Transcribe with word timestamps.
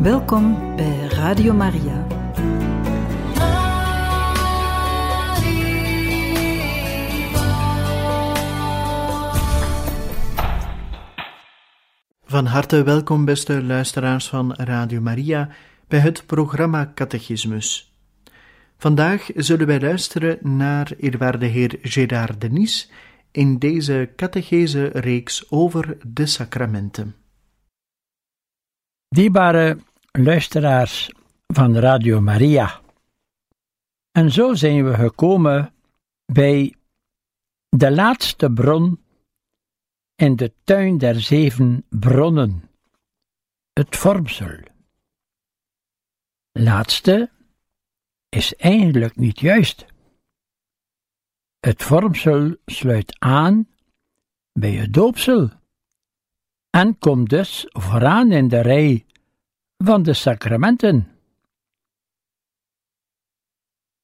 Welkom 0.00 0.76
bij 0.76 1.06
Radio 1.06 1.54
Maria. 1.54 2.06
Van 12.24 12.46
harte 12.46 12.82
welkom, 12.82 13.24
beste 13.24 13.62
luisteraars 13.62 14.28
van 14.28 14.52
Radio 14.52 15.00
Maria, 15.00 15.48
bij 15.88 15.98
het 15.98 16.26
programma 16.26 16.92
Catechismus. 16.94 17.94
Vandaag 18.76 19.30
zullen 19.34 19.66
wij 19.66 19.80
luisteren 19.80 20.56
naar 20.56 20.92
eerwaarde 20.98 21.46
heer 21.46 21.78
Gérard 21.82 22.40
Denis 22.40 22.90
in 23.30 23.58
deze 23.58 24.12
catechese 24.16 24.86
reeks 24.86 25.50
over 25.50 25.96
de 26.06 26.26
sacramenten. 26.26 27.14
Dierbare 29.08 29.76
luisteraars 30.12 31.10
van 31.46 31.76
Radio 31.76 32.20
Maria. 32.20 32.80
En 34.10 34.30
zo 34.30 34.54
zijn 34.54 34.84
we 34.84 34.94
gekomen 34.94 35.74
bij 36.24 36.74
de 37.68 37.90
laatste 37.90 38.52
bron 38.52 39.04
in 40.14 40.36
de 40.36 40.52
tuin 40.64 40.98
der 40.98 41.20
zeven 41.20 41.86
bronnen, 41.88 42.70
het 43.72 43.96
vormsel. 43.96 44.58
Laatste 46.52 47.30
is 48.28 48.56
eigenlijk 48.56 49.16
niet 49.16 49.40
juist. 49.40 49.86
Het 51.60 51.82
vormsel 51.82 52.56
sluit 52.66 53.16
aan 53.18 53.68
bij 54.52 54.72
het 54.72 54.92
doopsel 54.92 55.50
en 56.70 56.98
komt 56.98 57.28
dus 57.28 57.66
vooraan 57.68 58.32
in 58.32 58.48
de 58.48 58.60
rij 58.60 59.04
van 59.82 60.02
de 60.02 60.14
sacramenten. 60.14 61.08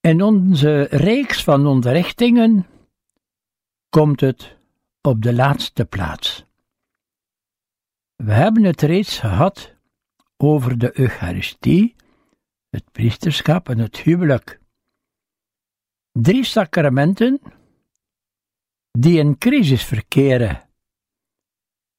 In 0.00 0.22
onze 0.22 0.82
reeks 0.82 1.44
van 1.44 1.66
onderrichtingen 1.66 2.66
komt 3.88 4.20
het 4.20 4.56
op 5.00 5.22
de 5.22 5.34
laatste 5.34 5.84
plaats. 5.84 6.44
We 8.16 8.32
hebben 8.32 8.64
het 8.64 8.82
reeds 8.82 9.18
gehad 9.18 9.74
over 10.36 10.78
de 10.78 11.00
Eucharistie, 11.00 11.94
het 12.68 12.92
priesterschap 12.92 13.68
en 13.68 13.78
het 13.78 13.96
huwelijk. 13.96 14.60
Drie 16.12 16.44
sacramenten 16.44 17.40
die 18.90 19.18
in 19.18 19.38
crisis 19.38 19.84
verkeren. 19.84 20.68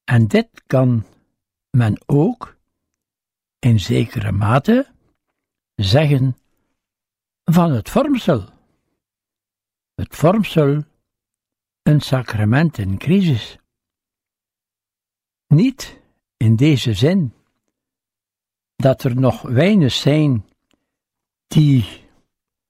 En 0.04 0.28
dit 0.28 0.64
kan 0.68 1.06
men 1.70 2.02
ook 2.06 2.57
in 3.60 3.80
zekere 3.80 4.32
mate 4.32 4.94
zeggen 5.76 6.38
van 7.44 7.72
het 7.72 7.90
vormsel. 7.90 8.50
Het 9.96 10.16
vormsel, 10.16 10.84
een 11.82 12.02
sacrament 12.02 12.78
in 12.78 12.98
crisis. 12.98 13.58
Niet 15.48 16.02
in 16.38 16.56
deze 16.56 16.94
zin 16.94 17.34
dat 18.76 19.04
er 19.04 19.16
nog 19.16 19.42
weinig 19.42 19.94
zijn 19.94 20.46
die 21.48 22.06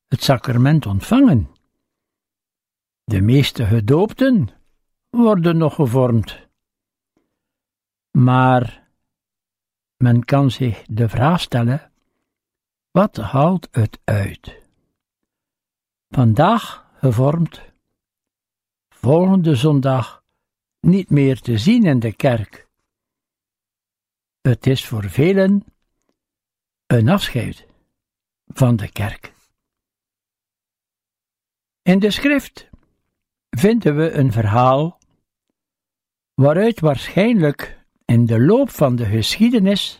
het 0.08 0.23
sacrament 0.23 0.85
ontvangen. 0.85 1.49
De 3.03 3.21
meeste 3.21 3.65
gedoopten 3.65 4.49
worden 5.09 5.58
nog 5.58 5.75
gevormd. 5.75 6.47
Maar 8.11 8.86
men 9.97 10.25
kan 10.25 10.51
zich 10.51 10.85
de 10.85 11.09
vraag 11.09 11.41
stellen: 11.41 11.91
wat 12.91 13.17
haalt 13.17 13.67
het 13.71 13.99
uit? 14.03 14.61
Vandaag 16.09 16.89
gevormd, 16.93 17.61
volgende 18.89 19.55
zondag 19.55 20.23
niet 20.80 21.09
meer 21.09 21.39
te 21.41 21.57
zien 21.57 21.83
in 21.83 21.99
de 21.99 22.15
kerk. 22.15 22.67
Het 24.41 24.67
is 24.67 24.86
voor 24.86 25.09
velen 25.09 25.65
een 26.86 27.09
afscheid 27.09 27.67
van 28.47 28.75
de 28.75 28.91
kerk. 28.91 29.33
In 31.81 31.99
de 31.99 32.11
schrift 32.11 32.69
vinden 33.49 33.95
we 33.95 34.11
een 34.11 34.31
verhaal 34.31 34.99
waaruit 36.33 36.80
waarschijnlijk 36.80 37.77
in 38.07 38.25
de 38.25 38.39
loop 38.39 38.69
van 38.69 38.95
de 38.95 39.05
geschiedenis 39.05 39.99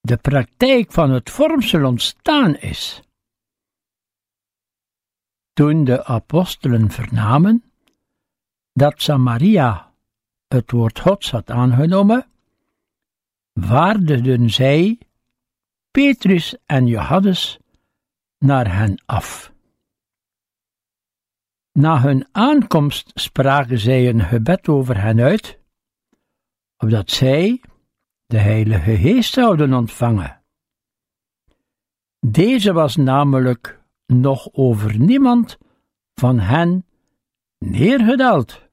de 0.00 0.16
praktijk 0.16 0.92
van 0.92 1.10
het 1.10 1.30
vormsel 1.30 1.86
ontstaan 1.86 2.56
is. 2.56 3.02
Toen 5.52 5.84
de 5.84 6.04
apostelen 6.04 6.90
vernamen 6.90 7.64
dat 8.72 9.02
Samaria 9.02 9.92
het 10.48 10.70
woord 10.70 11.00
Gods 11.00 11.30
had 11.30 11.50
aangenomen, 11.50 12.26
vaardigden 13.54 14.50
zij 14.50 14.98
Petrus 15.90 16.56
en 16.66 16.86
Johannes 16.86 17.58
naar 18.38 18.76
hen 18.76 19.02
af. 19.06 19.52
Na 21.72 22.00
hun 22.00 22.28
aankomst 22.32 23.10
spraken 23.14 23.78
zij 23.78 24.08
een 24.08 24.20
gebed 24.20 24.68
over 24.68 25.00
hen 25.00 25.20
uit, 25.20 25.61
opdat 26.82 27.10
zij 27.10 27.62
de 28.26 28.38
Heilige 28.38 28.96
Geest 28.96 29.32
zouden 29.32 29.72
ontvangen. 29.72 30.42
Deze 32.26 32.72
was 32.72 32.96
namelijk 32.96 33.80
nog 34.06 34.48
over 34.52 34.98
niemand 34.98 35.58
van 36.14 36.38
hen 36.38 36.86
neergedaald. 37.58 38.68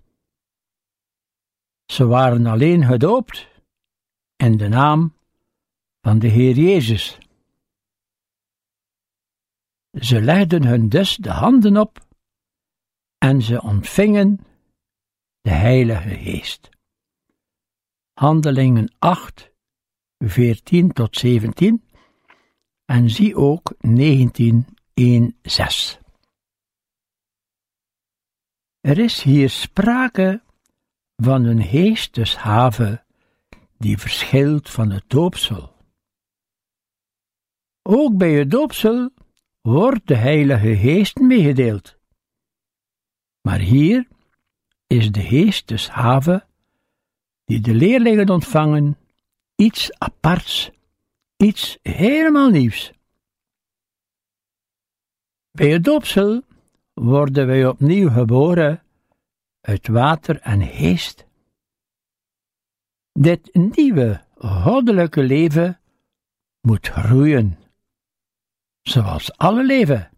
Ze 1.85 2.05
waren 2.05 2.45
alleen 2.45 2.85
gedoopt 2.85 3.47
in 4.35 4.57
de 4.57 4.67
naam 4.67 5.13
van 6.01 6.19
de 6.19 6.27
Heer 6.27 6.55
Jezus. 6.55 7.17
Ze 9.99 10.21
legden 10.21 10.63
hun 10.65 10.89
dus 10.89 11.15
de 11.15 11.31
handen 11.31 11.77
op 11.77 12.07
en 13.17 13.41
ze 13.41 13.61
ontvingen 13.61 14.39
de 15.41 15.51
Heilige 15.51 16.15
Geest. 16.15 16.78
Handelingen 18.19 18.94
8, 18.97 19.52
14 20.18 20.91
tot 20.94 21.18
17 21.18 21.84
en 22.85 23.09
zie 23.09 23.35
ook 23.35 23.74
19, 23.80 24.66
1, 24.94 25.38
6. 25.41 26.00
Er 28.80 28.97
is 28.97 29.22
hier 29.22 29.50
sprake 29.50 30.41
van 31.16 31.44
een 31.44 31.63
geesteshave 31.63 33.03
die 33.78 33.97
verschilt 33.97 34.69
van 34.69 34.91
het 34.91 35.03
doopsel. 35.07 35.75
Ook 37.81 38.18
bij 38.18 38.34
het 38.34 38.51
doopsel 38.51 39.09
wordt 39.62 40.07
de 40.07 40.16
Heilige 40.16 40.75
Geest 40.75 41.19
meegedeeld. 41.19 41.97
Maar 43.41 43.59
hier 43.59 44.07
is 44.88 45.12
de 45.12 45.22
geesteshave 45.22 46.47
die 47.49 47.61
de 47.61 47.73
leerlingen 47.73 48.29
ontvangen 48.29 48.97
iets 49.55 49.91
aparts, 49.97 50.71
iets 51.37 51.77
helemaal 51.81 52.49
nieuws. 52.49 52.91
Bij 55.51 55.69
het 55.69 55.83
doopsel 55.83 56.41
worden 56.93 57.47
wij 57.47 57.67
opnieuw 57.67 58.09
geboren 58.09 58.83
uit 59.61 59.88
water 59.88 60.39
en 60.39 60.61
geest. 60.61 61.25
Dit 63.12 63.53
nieuwe 63.53 64.24
goddelijke 64.35 65.24
leven 65.24 65.79
moet 66.62 66.88
groeien, 66.88 67.57
zoals 68.81 69.38
alle 69.38 69.65
leven. 69.65 70.09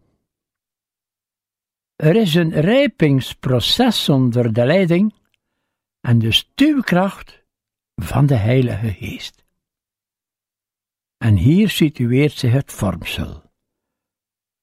Er 1.96 2.16
is 2.16 2.34
een 2.34 2.50
rijpingsproces 2.50 4.08
onder 4.08 4.52
de 4.52 4.64
leiding 4.64 5.20
en 6.02 6.18
de 6.18 6.32
stuwkracht 6.32 7.42
van 7.94 8.26
de 8.26 8.34
Heilige 8.34 8.92
Geest. 8.92 9.44
En 11.16 11.36
hier 11.36 11.70
situeert 11.70 12.32
zich 12.32 12.52
het 12.52 12.72
vormsel. 12.72 13.42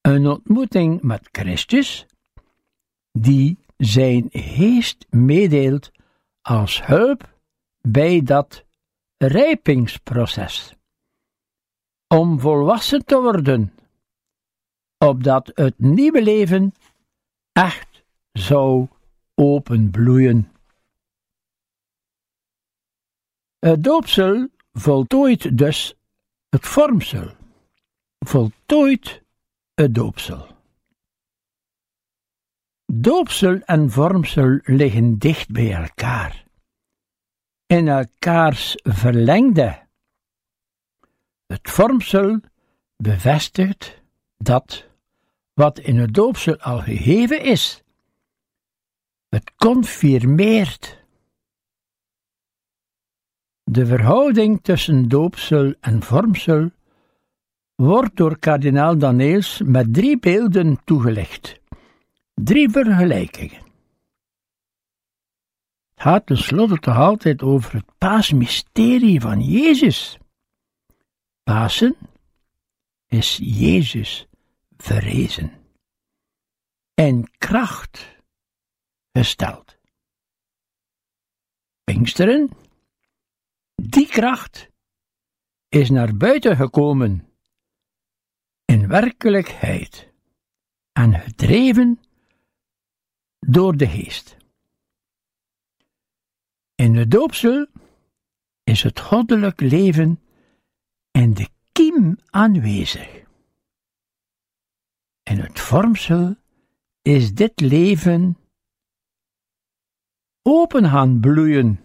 Een 0.02 0.28
ontmoeting 0.28 1.02
met 1.02 1.30
Christus, 1.32 2.06
die 3.12 3.58
zijn 3.78 4.28
geest 4.32 5.06
meedeelt 5.10 5.92
als 6.42 6.86
hulp 6.86 7.40
bij 7.82 8.22
dat 8.22 8.66
rijpingsproces. 9.18 10.76
Om 12.08 12.40
volwassen 12.40 13.06
te 13.06 13.22
worden, 13.22 13.74
opdat 14.98 15.52
het 15.54 15.80
nieuwe 15.80 16.24
leven 16.24 16.74
echt 17.52 18.04
zou 18.32 18.88
openbloeien. 19.36 20.52
Het 23.60 23.84
doopsel 23.84 24.48
voltooit 24.74 25.58
dus 25.58 25.96
Het 26.50 26.68
vormsel 26.68 27.38
voltooit 28.20 29.22
het 29.74 29.96
doopsel. 29.96 30.48
Doopsel 32.86 33.60
en 33.60 33.92
vormsel 33.92 34.60
liggen 34.64 35.18
dicht 35.18 35.52
bij 35.52 35.74
elkaar, 35.74 36.44
in 37.66 37.88
elkaars 37.88 38.76
verlengde. 38.84 39.88
Het 41.46 41.70
vormsel 41.70 42.40
bevestigt 42.98 44.02
dat 44.38 44.88
wat 45.54 45.80
in 45.80 45.98
het 45.98 46.14
doopsel 46.14 46.58
al 46.58 46.82
gegeven 46.82 47.42
is, 47.42 47.84
het 49.30 49.56
confirmeert. 49.56 50.99
De 53.72 53.86
verhouding 53.86 54.60
tussen 54.62 55.08
doopsel 55.08 55.74
en 55.80 56.04
vormsel 56.04 56.72
wordt 57.76 58.16
door 58.16 58.40
kardinaal 58.40 58.98
Daneels 58.98 59.62
met 59.66 59.94
drie 59.94 60.20
beelden 60.20 60.84
toegelicht, 60.84 61.60
drie 62.34 62.70
vergelijkingen. 62.70 63.62
Het 65.90 66.02
gaat 66.02 66.26
tenslotte 66.26 66.78
toch 66.78 66.98
altijd 66.98 67.42
over 67.42 67.74
het 67.74 67.86
paasmysterie 67.98 69.22
van 69.22 69.42
Jezus. 69.42 70.18
Pasen 71.44 71.96
is 73.08 73.40
Jezus 73.42 74.28
verrezen 74.78 75.52
en 76.94 77.32
kracht 77.38 78.16
gesteld. 79.12 79.78
Pinksteren, 81.84 82.50
die 83.82 84.08
kracht 84.08 84.70
is 85.68 85.90
naar 85.90 86.18
buiten 86.18 86.56
gekomen 86.56 87.28
in 88.66 88.88
werkelijkheid 88.88 90.12
en 90.92 91.14
gedreven 91.14 92.00
door 93.40 93.78
de 93.78 93.88
geest. 93.88 94.38
In 96.76 96.94
de 96.94 97.08
doopsel 97.08 97.68
is 98.64 98.84
het 98.84 99.00
goddelijk 99.00 99.60
leven 99.60 100.22
en 101.12 101.34
de 101.34 101.50
kiem 101.72 102.18
aanwezig. 102.26 103.24
In 105.24 105.40
het 105.40 105.60
vormsel 105.60 106.36
is 107.02 107.34
dit 107.34 107.60
leven 107.60 108.38
open 110.42 110.90
gaan 110.90 111.20
bloeien, 111.20 111.84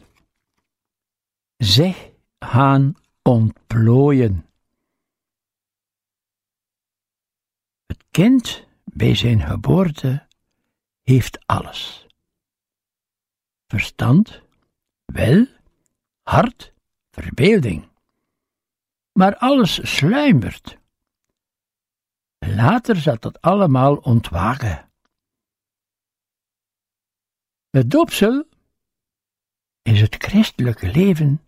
zich 1.65 2.11
gaan 2.39 2.95
ontplooien. 3.23 4.47
Het 7.87 8.05
kind 8.11 8.67
bij 8.85 9.15
zijn 9.15 9.41
geboorte 9.41 10.27
heeft 11.03 11.47
alles. 11.47 12.07
Verstand, 13.67 14.43
wil, 15.05 15.47
hart, 16.23 16.73
verbeelding. 17.11 17.89
Maar 19.13 19.37
alles 19.37 19.97
sluimert. 19.97 20.79
Later 22.39 22.97
zal 22.97 23.19
dat 23.19 23.41
allemaal 23.41 23.97
ontwaken. 23.97 24.91
Het 27.71 27.91
doopsel 27.91 28.45
is 29.83 30.01
het 30.01 30.15
christelijke 30.25 30.91
leven 30.91 31.44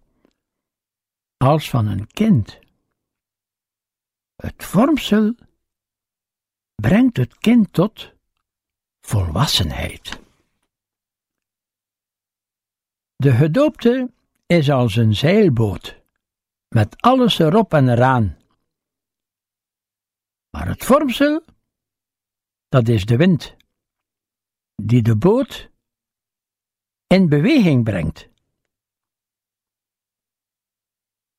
als 1.36 1.70
van 1.70 1.86
een 1.86 2.06
kind. 2.06 2.58
Het 4.36 4.64
vormsel 4.64 5.34
brengt 6.74 7.16
het 7.16 7.38
kind 7.38 7.72
tot 7.72 8.12
volwassenheid. 9.00 10.20
De 13.16 13.32
gedoopte 13.32 14.10
is 14.46 14.70
als 14.70 14.96
een 14.96 15.14
zeilboot, 15.14 16.00
met 16.68 17.02
alles 17.02 17.38
erop 17.38 17.72
en 17.72 17.88
eraan. 17.88 18.36
Maar 20.50 20.68
het 20.68 20.84
vormsel, 20.84 21.44
dat 22.68 22.88
is 22.88 23.04
de 23.04 23.16
wind, 23.16 23.56
die 24.74 25.02
de 25.02 25.16
boot 25.16 25.70
in 27.06 27.28
beweging 27.28 27.84
brengt. 27.84 28.28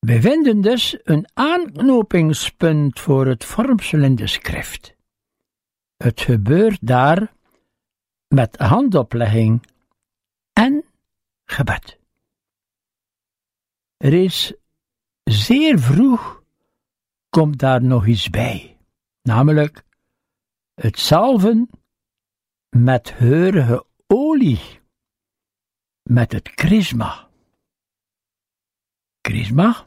We 0.08 0.22
vinden 0.22 0.62
dus 0.62 0.98
een 1.04 1.28
aanknopingspunt 1.34 3.00
voor 3.00 3.26
het 3.26 3.46
vormsel 3.46 4.04
in 4.04 4.16
de 4.16 4.28
schrift. 4.28 4.96
Het 5.98 6.22
gebeurt 6.22 6.78
daar 6.82 7.34
met 8.28 8.58
handoplegging 8.58 9.66
en 10.54 10.86
gebed. 11.46 12.00
Er 13.98 14.14
is 14.14 14.54
zeer 15.24 15.80
vroeg 15.80 16.44
komt 17.30 17.60
daar 17.60 17.84
nog 17.84 18.06
iets 18.06 18.30
bij, 18.30 18.78
namelijk 19.22 19.84
het 20.74 21.00
salven 21.00 21.70
met 22.70 23.14
heurige 23.14 23.86
olie, 24.08 24.80
met 26.04 26.32
het 26.32 26.50
chrisma. 26.56 27.30
Chrisma 29.22 29.86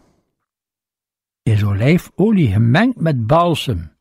is 1.50 1.64
olijfolie 1.64 2.52
gemengd 2.52 3.00
met 3.00 3.26
balsem 3.26 3.96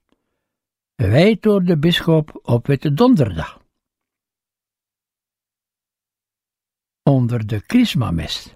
gewijd 0.96 1.42
door 1.42 1.64
de 1.64 1.78
bisschop 1.78 2.40
op 2.44 2.68
Witte 2.68 2.94
Donderdag. 2.94 3.62
Onder 7.04 7.48
de 7.48 7.64
chrismamis. 7.68 8.56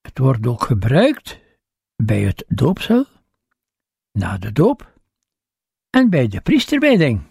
Het 0.00 0.18
wordt 0.18 0.46
ook 0.46 0.62
gebruikt 0.62 1.40
bij 1.96 2.22
het 2.22 2.44
doopsel, 2.48 3.06
na 4.12 4.38
de 4.38 4.52
doop 4.52 5.00
en 5.90 6.10
bij 6.10 6.28
de 6.28 6.40
priesterwijding. 6.40 7.22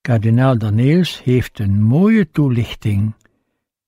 Kardinaal 0.00 0.58
Daneels 0.58 1.22
heeft 1.22 1.58
een 1.58 1.82
mooie 1.82 2.30
toelichting 2.30 3.14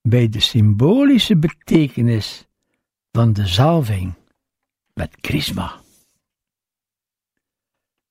bij 0.03 0.29
de 0.29 0.41
symbolische 0.41 1.37
betekenis 1.37 2.46
van 3.17 3.33
de 3.33 3.47
zalving 3.47 4.15
met 4.95 5.17
chrisma. 5.21 5.81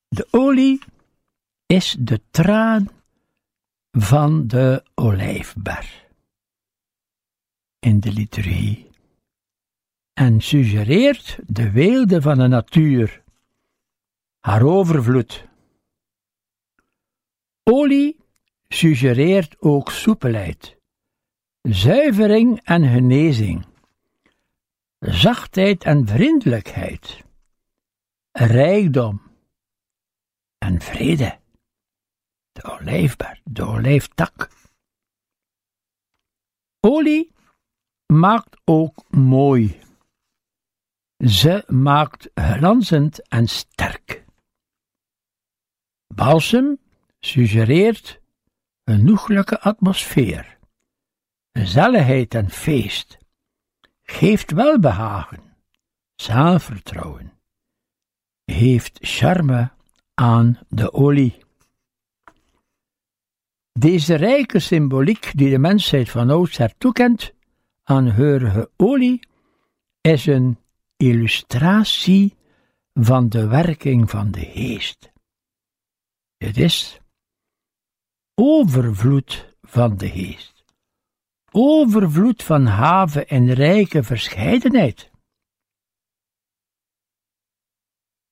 De 0.08 0.28
olie 0.32 0.82
is 1.66 1.96
de 2.00 2.22
traan 2.32 2.88
van 3.92 4.48
de 4.48 4.84
olijfber 4.96 6.08
in 7.80 8.00
de 8.00 8.12
liturgie 8.12 8.90
en 10.14 10.42
suggereert 10.42 11.38
de 11.48 11.72
weelde 11.72 12.22
van 12.22 12.38
de 12.38 12.48
natuur, 12.48 13.24
haar 14.40 14.64
overvloed. 14.64 15.46
Olie 17.64 18.18
suggereert 18.68 19.56
ook 19.60 19.92
soepelheid, 19.92 20.78
zuivering 21.62 22.62
en 22.64 22.88
genezing, 22.88 23.66
zachtheid 25.08 25.84
en 25.84 26.08
vriendelijkheid, 26.08 27.24
rijkdom, 28.32 29.22
en 30.58 30.82
vrede. 30.82 31.40
De 32.52 32.64
olijfbar, 32.64 33.40
de 33.44 33.64
olijftak. 33.64 34.50
Olie 36.80 37.32
maakt 38.06 38.58
ook 38.64 39.10
mooi. 39.10 39.80
Ze 41.18 41.64
maakt 41.68 42.30
glanzend 42.34 43.28
en 43.28 43.48
sterk. 43.48 44.26
Balsem 46.08 46.80
suggereert 47.20 48.20
een 48.84 49.04
noeglijke 49.04 49.60
atmosfeer, 49.60 50.58
gezelligheid 51.52 52.34
en 52.34 52.50
feest, 52.50 53.18
geeft 54.06 54.52
welbehagen, 54.52 55.44
zelfvertrouwen, 56.16 57.34
heeft 58.44 58.98
charme 59.02 59.72
aan 60.14 60.60
de 60.70 60.94
olie. 60.94 61.44
Deze 63.72 64.16
rijke 64.16 64.60
symboliek 64.60 65.32
die 65.38 65.50
de 65.50 65.58
mensheid 65.58 66.10
van 66.10 66.30
oudsher 66.30 66.74
toekent 66.78 67.34
aan 67.84 68.06
heurige 68.06 68.70
olie, 68.76 69.28
is 70.02 70.26
een 70.26 70.58
illustratie 70.98 72.36
van 72.94 73.30
de 73.30 73.48
werking 73.48 74.10
van 74.10 74.32
de 74.32 74.46
geest. 74.46 75.12
Het 76.38 76.58
is 76.58 77.00
overvloed 78.34 79.56
van 79.62 79.98
de 79.98 80.10
geest, 80.10 80.55
overvloed 81.58 82.44
van 82.44 82.66
haven 82.66 83.28
en 83.28 83.54
rijke 83.54 84.04
verscheidenheid. 84.04 85.12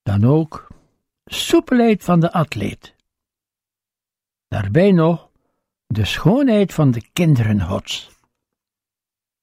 Dan 0.01 0.25
ook 0.25 0.67
soepelheid 1.25 2.03
van 2.03 2.19
de 2.19 2.31
atleet. 2.31 2.95
Daarbij 4.47 4.91
nog 4.91 5.29
de 5.87 6.05
schoonheid 6.05 6.73
van 6.73 6.91
de 6.91 7.09
kinderen 7.13 7.61
Gods. 7.61 8.11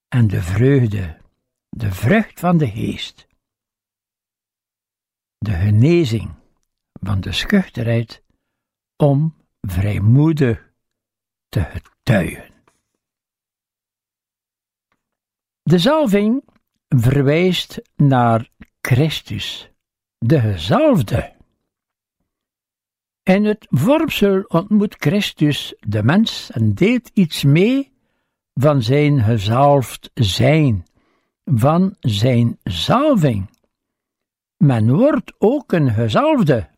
En 0.09 0.27
de 0.27 0.43
vreugde, 0.43 1.21
de 1.69 1.93
vrucht 1.93 2.41
van 2.41 2.59
de 2.59 2.71
geest. 2.71 3.27
De 5.39 5.53
genezing 5.53 6.35
van 6.93 7.21
de 7.21 7.33
schuchterheid 7.33 8.23
om 8.97 9.35
vrijmoedig 9.61 10.73
te 11.49 11.61
getuigen. 11.63 12.50
De 15.63 15.79
zalving 15.79 16.45
verwijst 16.89 17.81
naar 17.97 18.51
Christus, 18.81 19.71
de 20.19 20.41
gezalfde. 20.41 21.33
In 23.23 23.45
het 23.45 23.67
vormsel 23.71 24.43
ontmoet 24.43 24.95
Christus 24.99 25.75
de 25.81 26.03
mens 26.03 26.51
en 26.51 26.75
deelt 26.75 27.11
iets 27.15 27.45
mee 27.45 27.93
van 28.55 28.83
zijn 28.83 29.23
gezalfd 29.23 30.11
zijn, 30.15 30.85
van 31.45 31.97
zijn 32.01 32.59
zalving. 32.63 33.51
Men 34.57 34.97
wordt 34.97 35.33
ook 35.39 35.73
een 35.73 35.91
gezalfde. 35.91 36.69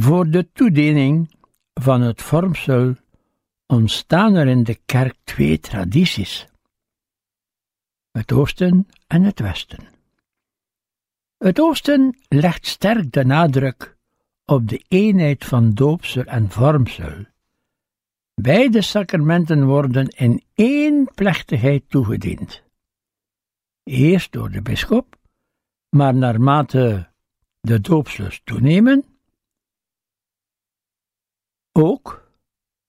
Voor 0.00 0.30
de 0.30 0.52
toediening 0.52 1.34
van 1.74 2.00
het 2.00 2.22
vormsel 2.22 2.94
ontstaan 3.72 4.34
er 4.34 4.48
in 4.48 4.64
de 4.64 4.78
kerk 4.86 5.16
twee 5.24 5.60
tradities: 5.60 6.46
het 8.10 8.32
oosten 8.32 8.88
en 9.06 9.22
het 9.22 9.40
westen. 9.40 9.88
Het 11.36 11.60
oosten 11.60 12.18
legt 12.28 12.66
sterk 12.66 13.12
de 13.12 13.24
nadruk 13.24 13.96
op 14.44 14.68
de 14.68 14.84
eenheid 14.88 15.44
van 15.44 15.74
doopsel 15.74 16.24
en 16.24 16.50
vormsel. 16.50 17.24
Beide 18.34 18.82
sacramenten 18.82 19.66
worden 19.66 20.08
in 20.08 20.42
één 20.54 21.10
plechtigheid 21.14 21.82
toegediend. 21.88 22.62
Eerst 23.82 24.32
door 24.32 24.50
de 24.50 24.62
bisschop, 24.62 25.16
maar 25.88 26.14
naarmate 26.14 27.08
de 27.60 27.80
doopsels 27.80 28.40
toenemen, 28.44 29.04
ook 31.72 32.21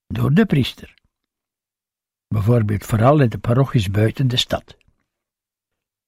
door 0.06 0.34
de 0.34 0.46
priester. 0.46 0.94
Bijvoorbeeld 2.28 2.84
vooral 2.84 3.20
in 3.20 3.28
de 3.28 3.38
parochies 3.38 3.90
buiten 3.90 4.28
de 4.28 4.36
stad. 4.36 4.76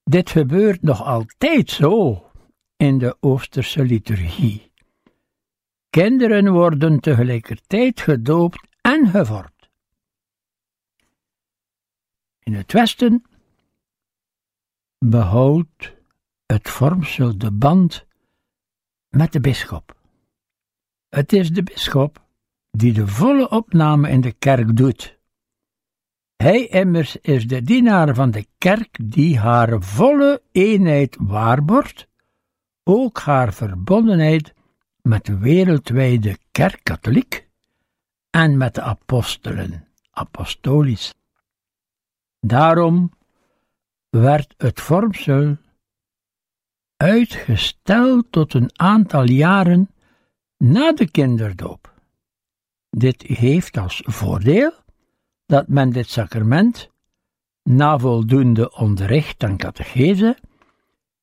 Dit 0.02 0.30
gebeurt 0.30 0.82
nog 0.82 1.02
altijd 1.02 1.70
zo 1.70 2.24
in 2.76 2.98
de 2.98 3.16
Oosterse 3.20 3.84
liturgie. 3.84 4.72
Kinderen 5.90 6.52
worden 6.52 7.00
tegelijkertijd 7.00 8.00
gedoopt 8.00 8.68
en 8.80 9.08
gevormd. 9.08 9.70
In 12.42 12.54
het 12.54 12.72
Westen 12.72 13.24
behoudt 14.98 15.94
het 16.46 16.68
vormsel 16.68 17.38
de 17.38 17.52
band 17.52 18.06
met 19.08 19.32
de 19.32 19.40
bisschop. 19.40 19.96
Het 21.08 21.32
is 21.32 21.50
de 21.50 21.62
bisschop 21.62 22.25
die 22.76 22.92
de 22.92 23.06
volle 23.06 23.48
opname 23.48 24.08
in 24.08 24.20
de 24.20 24.32
kerk 24.32 24.76
doet. 24.76 25.18
Hij 26.36 26.66
immers 26.66 27.16
is 27.16 27.46
de 27.46 27.62
dienaar 27.62 28.14
van 28.14 28.30
de 28.30 28.46
kerk 28.58 28.98
die 29.02 29.38
haar 29.38 29.82
volle 29.82 30.42
eenheid 30.52 31.16
waarborgt, 31.20 32.08
ook 32.82 33.18
haar 33.18 33.52
verbondenheid 33.52 34.54
met 35.02 35.24
de 35.26 35.38
wereldwijde 35.38 36.38
kerk 36.50 36.80
katholiek 36.82 37.48
en 38.30 38.56
met 38.56 38.74
de 38.74 38.82
apostelen, 38.82 39.88
apostolisch. 40.10 41.14
Daarom 42.40 43.10
werd 44.08 44.54
het 44.56 44.80
vormsel 44.80 45.56
uitgesteld 46.96 48.32
tot 48.32 48.54
een 48.54 48.70
aantal 48.80 49.24
jaren 49.24 49.90
na 50.56 50.92
de 50.92 51.10
kinderdoop. 51.10 51.95
Dit 52.98 53.22
heeft 53.22 53.76
als 53.76 54.02
voordeel 54.04 54.72
dat 55.46 55.68
men 55.68 55.90
dit 55.90 56.08
sacrament, 56.08 56.90
na 57.62 57.98
voldoende 57.98 58.72
onderricht 58.72 59.42
en 59.42 59.56
catechese, 59.56 60.36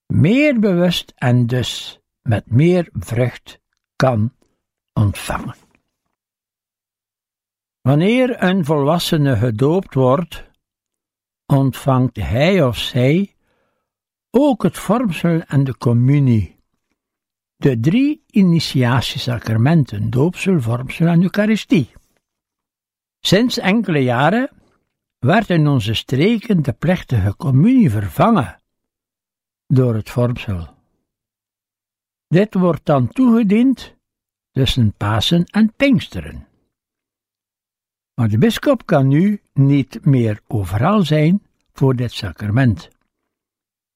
meer 0.05 0.59
bewust 0.59 1.13
en 1.15 1.47
dus 1.47 1.99
met 2.21 2.51
meer 2.51 2.89
vrucht 2.93 3.59
kan 3.95 4.33
ontvangen. 4.93 5.55
Wanneer 7.81 8.43
een 8.43 8.65
volwassene 8.65 9.35
gedoopt 9.35 9.93
wordt, 9.93 10.43
ontvangt 11.45 12.15
hij 12.15 12.63
of 12.63 12.77
zij 12.77 13.35
ook 14.29 14.63
het 14.63 14.77
vormsel 14.77 15.41
en 15.41 15.63
de 15.63 15.77
communie. 15.77 16.52
De 17.63 17.79
drie 17.79 18.23
initiatiesacramenten, 18.29 20.09
doopsel, 20.09 20.61
vormsel 20.61 21.07
en 21.07 21.21
eucharistie. 21.21 21.91
Sinds 23.19 23.57
enkele 23.57 23.99
jaren 23.99 24.49
werd 25.19 25.49
in 25.49 25.67
onze 25.67 25.93
streken 25.93 26.63
de 26.63 26.73
plechtige 26.73 27.35
communie 27.35 27.89
vervangen 27.89 28.61
door 29.67 29.95
het 29.95 30.09
vormsel. 30.09 30.67
Dit 32.27 32.53
wordt 32.53 32.85
dan 32.85 33.07
toegediend 33.07 33.95
tussen 34.51 34.93
Pasen 34.97 35.45
en 35.45 35.73
Pinksteren. 35.75 36.47
Maar 38.13 38.29
de 38.29 38.37
bisschop 38.37 38.85
kan 38.85 39.07
nu 39.07 39.41
niet 39.53 40.05
meer 40.05 40.41
overal 40.47 41.03
zijn 41.03 41.43
voor 41.73 41.95
dit 41.95 42.11
sacrament. 42.11 42.89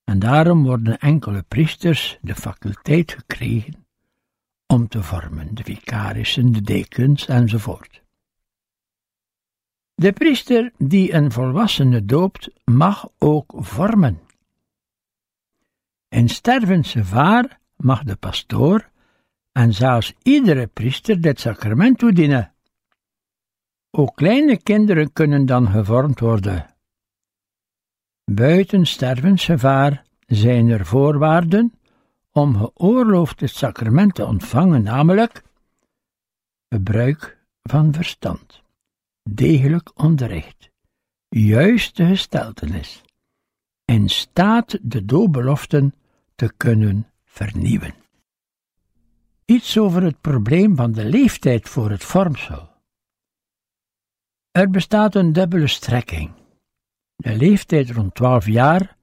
En 0.10 0.20
daarom 0.20 0.64
worden 0.64 1.00
enkele 1.00 1.42
priesters 1.42 2.18
de 2.22 2.36
faculteit 2.36 3.12
gekregen 3.12 3.86
om 4.68 4.88
te 4.88 5.04
vormen, 5.04 5.56
de 5.56 5.64
vicarissen, 5.64 6.52
de 6.52 6.62
dekens 6.62 7.28
enzovoort. 7.28 8.02
De 9.96 10.12
priester 10.12 10.72
die 10.78 11.14
een 11.14 11.32
volwassene 11.32 12.06
doopt, 12.06 12.50
mag 12.66 13.10
ook 13.18 13.54
vormen. 13.58 14.20
In 16.10 16.30
stervensgevaar 16.30 17.60
mag 17.76 18.04
de 18.04 18.16
pastoor 18.16 18.90
en 19.52 19.74
zelfs 19.74 20.14
iedere 20.24 20.68
priester 20.68 21.22
dit 21.22 21.40
sacrament 21.40 21.98
toedienen. 21.98 22.54
Ook 23.92 24.16
kleine 24.16 24.58
kinderen 24.58 25.14
kunnen 25.14 25.46
dan 25.46 25.68
gevormd 25.68 26.20
worden. 26.20 26.77
Buiten 28.32 28.86
stervensgevaar 28.86 30.04
zijn 30.26 30.70
er 30.70 30.86
voorwaarden 30.86 31.74
om 32.32 32.56
geoorloofd 32.58 33.40
het 33.40 33.50
sacrament 33.50 34.16
te 34.16 34.26
ontvangen, 34.26 34.84
namelijk 34.84 35.44
gebruik 36.70 37.38
van 37.64 37.94
verstand, 37.94 38.62
degelijk 39.24 40.00
onderricht, 40.02 40.70
juiste 41.30 42.06
gesteltenis, 42.06 43.04
in 43.86 44.10
staat 44.10 44.80
de 44.82 45.06
doopbeloften 45.06 45.96
te 46.36 46.54
kunnen 46.58 47.08
vernieuwen. 47.26 47.94
Iets 49.46 49.78
over 49.78 50.04
het 50.04 50.22
probleem 50.22 50.76
van 50.76 50.92
de 50.92 51.06
leeftijd 51.06 51.70
voor 51.70 51.90
het 51.90 52.04
vormsel. 52.04 52.70
Er 54.52 54.70
bestaat 54.70 55.16
een 55.16 55.34
dubbele 55.34 55.68
strekking. 55.68 56.32
De 57.18 57.38
leeftijd 57.38 57.90
rond 57.90 58.16
12 58.16 58.46
jaar 58.46 58.98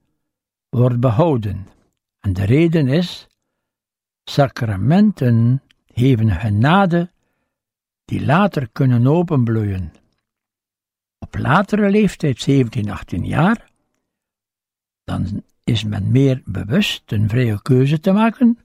wordt 0.69 0.99
behouden, 0.99 1.67
en 2.19 2.33
de 2.33 2.45
reden 2.45 2.87
is: 2.87 3.27
sacramenten 4.23 5.61
geven 5.85 6.31
genade 6.31 7.11
die 8.05 8.25
later 8.25 8.69
kunnen 8.71 9.07
openbloeien. 9.07 9.93
Op 11.19 11.35
latere 11.37 11.89
leeftijd, 11.89 12.41
17, 12.41 12.89
18 12.89 13.25
jaar, 13.25 13.71
dan 15.03 15.43
is 15.63 15.83
men 15.83 16.11
meer 16.11 16.41
bewust 16.45 17.11
een 17.11 17.29
vrije 17.29 17.61
keuze 17.61 17.99
te 17.99 18.11
maken, 18.11 18.59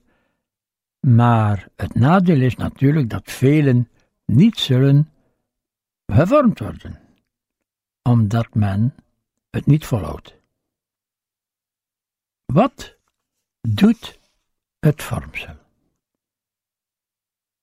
maar 0.99 1.67
het 1.75 1.95
nadeel 1.95 2.41
is 2.41 2.55
natuurlijk 2.55 3.09
dat 3.09 3.31
velen 3.31 3.89
niet 4.25 4.57
zullen 4.57 5.09
gevormd 6.05 6.59
worden, 6.59 6.99
omdat 8.01 8.53
men 8.53 8.95
het 9.51 9.65
niet 9.65 9.85
volhoudt. 9.85 10.35
Wat 12.45 12.95
doet 13.61 14.19
het 14.79 15.03
vormsel? 15.03 15.55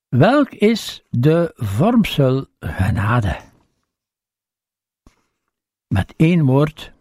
Welk 0.09 0.51
is 0.51 1.03
de 1.11 1.53
vormsel 1.55 2.47
genade? 2.61 3.41
Met 5.87 6.15
één 6.17 6.45
woord, 6.45 6.93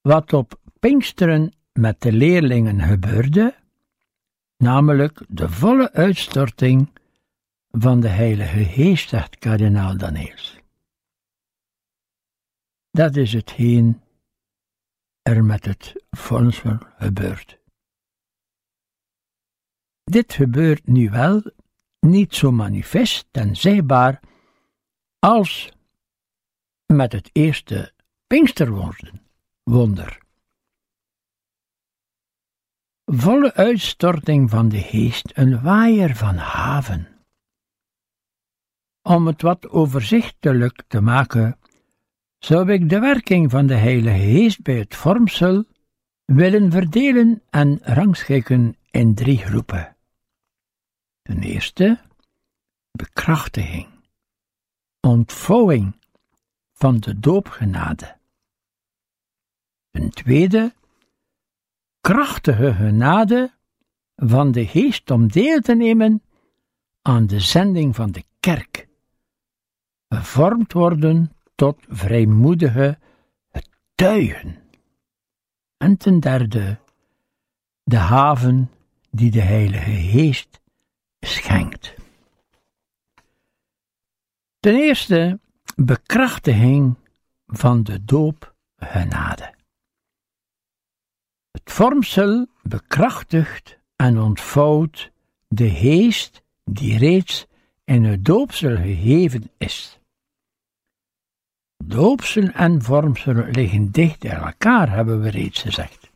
wat 0.00 0.32
op 0.32 0.60
Pinksteren 0.80 1.52
met 1.72 2.02
de 2.02 2.12
leerlingen 2.12 2.82
gebeurde, 2.82 3.54
namelijk 4.56 5.22
de 5.28 5.48
volle 5.48 5.92
uitstorting 5.92 6.88
van 7.70 8.00
de 8.00 8.08
Heilige 8.08 8.64
Geest, 8.64 9.08
zegt 9.08 9.38
kardinaal 9.38 9.96
Daniels. 9.96 10.63
Dat 12.94 13.16
is 13.16 13.32
hetgeen 13.32 14.02
er 15.22 15.44
met 15.44 15.64
het 15.64 16.04
vormsel 16.10 16.78
gebeurt. 16.98 17.58
Dit 20.04 20.32
gebeurt 20.32 20.86
nu 20.86 21.10
wel 21.10 21.42
niet 22.00 22.34
zo 22.34 22.50
manifest 22.50 23.28
en 23.30 23.56
zichtbaar 23.56 24.20
als 25.18 25.72
met 26.86 27.12
het 27.12 27.30
eerste 27.32 27.92
Pinksterwonder. 28.26 30.22
Volle 33.04 33.54
uitstorting 33.54 34.50
van 34.50 34.68
de 34.68 34.80
geest, 34.80 35.30
een 35.34 35.62
waaier 35.62 36.16
van 36.16 36.36
haven. 36.36 37.24
Om 39.02 39.26
het 39.26 39.42
wat 39.42 39.68
overzichtelijk 39.68 40.82
te 40.88 41.00
maken, 41.00 41.58
zou 42.44 42.72
ik 42.72 42.88
de 42.88 42.98
werking 42.98 43.50
van 43.50 43.66
de 43.66 43.74
Heilige 43.74 44.18
Geest 44.18 44.62
bij 44.62 44.78
het 44.78 44.94
vormsel 44.94 45.64
willen 46.24 46.70
verdelen 46.70 47.42
en 47.50 47.78
rangschikken 47.82 48.76
in 48.90 49.14
drie 49.14 49.38
groepen. 49.38 49.96
Ten 51.22 51.42
eerste, 51.42 52.00
bekrachtiging, 52.90 53.86
ontvouwing 55.00 55.96
van 56.72 56.98
de 56.98 57.20
doopgenade. 57.20 58.16
Ten 59.90 60.10
tweede, 60.10 60.72
krachtige 62.00 62.74
genade 62.74 63.52
van 64.16 64.52
de 64.52 64.66
geest 64.66 65.10
om 65.10 65.28
deel 65.28 65.60
te 65.60 65.74
nemen 65.74 66.22
aan 67.02 67.26
de 67.26 67.40
zending 67.40 67.94
van 67.94 68.10
de 68.10 68.24
kerk, 68.40 68.88
gevormd 70.08 70.72
worden 70.72 71.32
tot 71.54 71.78
vrijmoedige 71.88 72.98
getuigen. 73.52 74.62
En 75.76 75.96
ten 75.96 76.20
derde, 76.20 76.78
de 77.82 77.96
haven 77.96 78.70
die 79.10 79.30
de 79.30 79.40
Heilige 79.40 79.90
Geest 79.90 80.60
schenkt. 81.20 81.94
Ten 84.60 84.74
eerste, 84.74 85.38
bekrachtiging 85.76 86.94
van 87.46 87.82
de 87.82 88.04
doop 88.04 88.54
genade. 88.76 89.54
Het 91.50 91.72
vormsel 91.72 92.46
bekrachtigt 92.62 93.78
en 93.96 94.18
ontvouwt 94.18 95.10
de 95.48 95.70
geest 95.70 96.42
die 96.64 96.98
reeds 96.98 97.46
in 97.84 98.04
het 98.04 98.24
doopsel 98.24 98.76
gegeven 98.76 99.50
is. 99.58 99.98
Doopsel 101.86 102.48
en 102.48 102.82
vormsel 102.82 103.34
liggen 103.34 103.90
dicht 103.90 104.24
in 104.24 104.30
elkaar, 104.30 104.90
hebben 104.90 105.20
we 105.20 105.28
reeds 105.28 105.62
gezegd. 105.62 106.10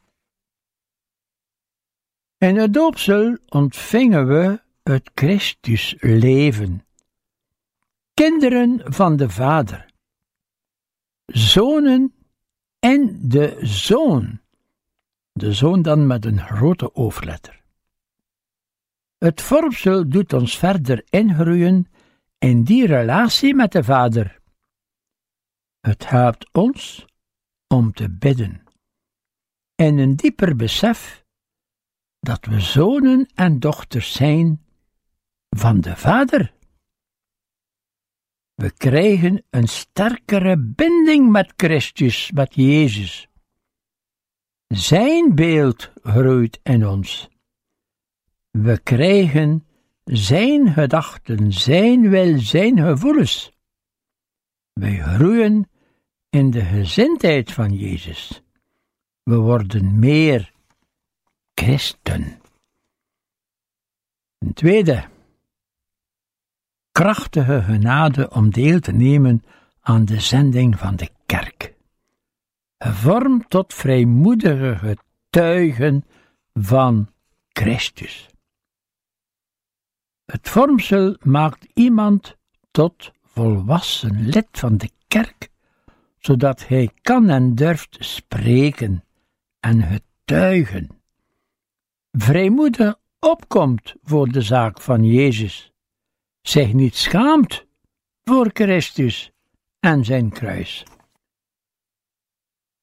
In 2.38 2.56
het 2.56 2.75
doopsel 2.75 3.38
ontvingen 3.48 4.26
we 4.26 4.60
het 4.82 5.10
Christusleven, 5.14 6.87
kinderen 8.14 8.80
van 8.84 9.16
de 9.16 9.30
Vader, 9.30 9.90
zonen 11.26 12.14
en 12.78 13.19
de 13.23 13.58
Zoon, 13.60 14.40
de 15.32 15.52
Zoon 15.52 15.82
dan 15.82 16.06
met 16.06 16.25
een 16.25 16.40
grote 16.40 16.95
overletter. 16.95 17.62
Het 19.19 19.40
vormsel 19.40 20.08
doet 20.08 20.32
ons 20.32 20.58
verder 20.58 21.04
ingroeien 21.10 21.86
in 22.38 22.62
die 22.62 22.86
relatie 22.86 23.54
met 23.54 23.73
de 23.73 23.84
Vader 23.84 24.38
het 25.88 26.08
helpt 26.08 26.48
ons 26.52 27.06
om 27.66 27.92
te 27.92 28.10
bidden 28.10 28.62
en 29.74 29.98
een 29.98 30.16
dieper 30.16 30.56
besef 30.56 31.24
dat 32.20 32.44
we 32.44 32.60
zonen 32.60 33.28
en 33.34 33.58
dochters 33.58 34.12
zijn 34.12 34.64
van 35.48 35.80
de 35.80 35.96
Vader. 35.96 36.54
We 38.54 38.70
krijgen 38.70 39.44
een 39.50 39.68
sterkere 39.68 40.58
binding 40.58 41.30
met 41.30 41.52
Christus, 41.56 42.30
met 42.30 42.54
Jezus. 42.54 43.28
Zijn 44.66 45.34
beeld 45.34 45.92
groeit 46.02 46.60
in 46.62 46.86
ons. 46.86 47.28
We 48.50 48.80
krijgen 48.80 49.66
zijn 50.04 50.72
gedachten, 50.72 51.52
zijn 51.52 52.10
wil, 52.10 52.38
zijn 52.38 52.78
gevoelens. 52.78 53.52
Wij 54.72 54.98
groeien 54.98 55.68
in 56.30 56.50
de 56.50 56.64
gezindheid 56.64 57.52
van 57.52 57.73
Jezus. 57.73 58.43
We 59.23 59.36
worden 59.36 59.99
meer 59.99 60.52
christen. 61.54 62.41
Een 64.38 64.52
tweede, 64.52 65.08
krachtige 66.93 67.62
genade 67.62 68.30
om 68.30 68.50
deel 68.50 68.80
te 68.80 68.93
nemen 68.93 69.45
aan 69.80 70.04
de 70.04 70.21
zending 70.21 70.78
van 70.78 70.97
de 70.97 71.10
kerk. 71.26 71.75
Gevormd 72.78 73.50
tot 73.50 73.75
vrijmoedige 73.75 74.76
getuigen 74.76 76.04
van 76.52 77.08
Christus. 77.49 78.28
Het 80.25 80.49
vormsel 80.49 81.17
maakt 81.23 81.67
iemand 81.75 82.36
tot 82.71 83.12
volwassen 83.25 84.28
lid 84.28 84.49
van 84.50 84.76
de 84.76 84.91
kerk, 85.08 85.50
zodat 86.19 86.67
hij 86.69 86.91
kan 87.02 87.28
en 87.28 87.54
durft 87.54 87.97
spreken 88.00 89.04
en 89.61 89.83
getuigen. 89.83 90.89
Vrijmoedig 92.11 92.97
opkomt 93.19 93.95
voor 94.02 94.28
de 94.28 94.43
zaak 94.43 94.81
van 94.81 95.04
Jezus, 95.04 95.73
zich 96.41 96.73
niet 96.73 96.97
schaamt 96.97 97.67
voor 98.25 98.50
Christus 98.52 99.33
en 99.81 100.04
zijn 100.04 100.31
kruis. 100.31 100.85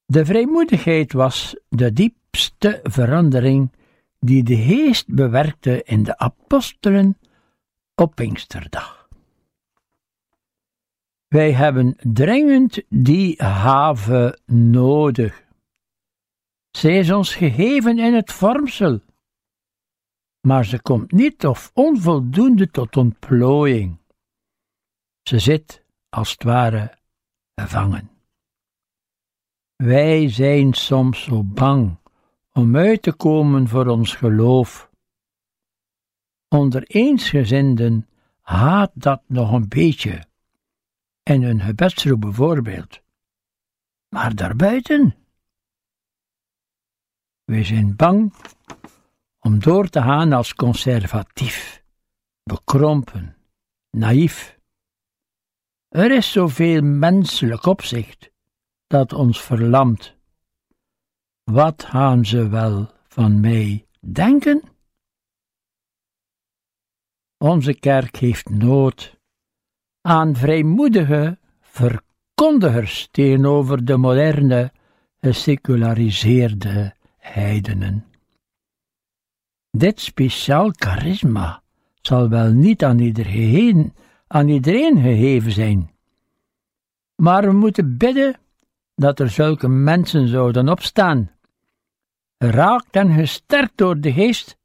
De 0.05 0.25
vrijmoedigheid 0.25 1.13
was 1.13 1.55
de 1.69 1.93
diepste 1.93 2.79
verandering 2.83 3.71
die 4.19 4.43
de 4.43 4.55
Geest 4.55 5.07
bewerkte 5.07 5.83
in 5.83 6.03
de 6.03 6.17
apostelen 6.17 7.17
op 7.95 8.15
Pinksterdag. 8.15 8.94
Wij 11.27 11.53
hebben 11.53 11.95
dringend 11.97 12.81
die 12.89 13.43
haven 13.43 14.41
nodig. 14.45 15.43
Zij 16.71 16.97
is 16.97 17.11
ons 17.11 17.35
gegeven 17.35 17.99
in 17.99 18.13
het 18.13 18.31
vormsel, 18.31 19.01
maar 20.47 20.65
ze 20.65 20.81
komt 20.81 21.11
niet 21.11 21.45
of 21.45 21.71
onvoldoende 21.73 22.71
tot 22.71 22.97
ontplooiing. 22.97 23.97
Ze 25.21 25.39
zit, 25.39 25.83
als 26.09 26.31
het 26.31 26.43
ware, 26.43 26.97
gevangen. 27.55 28.09
Wij 29.75 30.29
zijn 30.29 30.73
soms 30.73 31.23
zo 31.23 31.43
bang 31.43 31.97
om 32.51 32.75
uit 32.75 33.01
te 33.01 33.13
komen 33.13 33.67
voor 33.67 33.87
ons 33.87 34.15
geloof. 34.15 34.89
Onder 36.47 36.83
eensgezinden 36.83 38.07
haat 38.41 38.91
dat 38.93 39.21
nog 39.27 39.51
een 39.51 39.67
beetje 39.67 40.23
en 41.25 41.41
hun 41.41 41.61
gebedsroep 41.61 42.21
bijvoorbeeld. 42.21 43.01
Maar 44.09 44.35
daarbuiten? 44.35 45.15
Wij 47.43 47.63
zijn 47.63 47.95
bang 47.95 48.33
om 49.39 49.59
door 49.59 49.89
te 49.89 50.01
gaan 50.01 50.33
als 50.33 50.53
conservatief, 50.53 51.83
bekrompen, 52.43 53.37
naïef. 53.89 54.59
Er 55.89 56.11
is 56.11 56.31
zoveel 56.31 56.81
menselijk 56.81 57.65
opzicht 57.65 58.31
dat 58.87 59.13
ons 59.13 59.41
verlamt. 59.41 60.15
Wat 61.43 61.83
gaan 61.83 62.25
ze 62.25 62.49
wel 62.49 62.91
van 63.07 63.39
mij 63.39 63.87
denken? 63.99 64.63
Onze 67.37 67.73
kerk 67.73 68.15
heeft 68.15 68.49
nood 68.49 69.14
aan 70.05 70.35
vrijmoedige 70.35 71.37
verkondigers 71.61 73.07
tegenover 73.11 73.85
de 73.85 73.97
moderne, 73.97 74.71
geseculariseerde 75.21 76.93
heidenen. 77.17 78.05
Dit 79.71 79.99
speciaal 79.99 80.71
charisma 80.75 81.61
zal 82.01 82.29
wel 82.29 82.51
niet 82.51 82.83
aan 82.83 82.99
iedereen, 82.99 83.93
aan 84.27 84.47
iedereen 84.47 85.01
gegeven 85.01 85.51
zijn, 85.51 85.91
maar 87.15 87.43
we 87.43 87.51
moeten 87.51 87.97
bidden 87.97 88.35
dat 88.95 89.19
er 89.19 89.29
zulke 89.29 89.67
mensen 89.67 90.27
zouden 90.27 90.69
opstaan 90.69 91.31
raakt 92.37 92.95
en 92.95 93.13
gesterkt 93.13 93.77
door 93.77 93.99
de 93.99 94.13
geest 94.13 94.57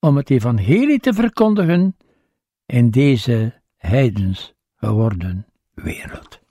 om 0.00 0.16
het 0.16 0.30
evangelie 0.30 1.00
te 1.00 1.12
verkondigen 1.12 1.96
in 2.66 2.90
deze 2.90 3.60
heidens 3.76 4.54
geworden 4.84 5.46
wereld. 5.74 6.43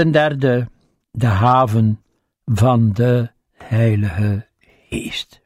Ten 0.00 0.10
derde, 0.10 0.68
de 1.10 1.26
haven 1.26 2.02
van 2.44 2.92
de 2.92 3.30
Heilige 3.52 4.46
Geest. 4.58 5.42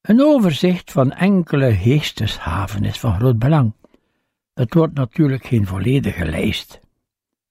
Een 0.00 0.20
overzicht 0.20 0.92
van 0.92 1.12
enkele 1.12 1.74
geesteshaven 1.74 2.84
is 2.84 3.00
van 3.00 3.14
groot 3.14 3.38
belang. 3.38 3.72
Het 4.54 4.74
wordt 4.74 4.94
natuurlijk 4.94 5.46
geen 5.46 5.66
volledige 5.66 6.24
lijst. 6.24 6.80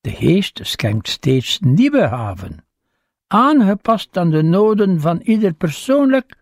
De 0.02 0.12
geest 0.12 0.60
schenkt 0.64 1.08
steeds 1.08 1.60
nieuwe 1.60 2.06
haven, 2.08 2.66
aangepast 3.28 4.18
aan 4.18 4.30
de 4.30 4.44
noden 4.44 5.02
van 5.02 5.20
ieder 5.22 5.54
persoonlijk 5.54 6.38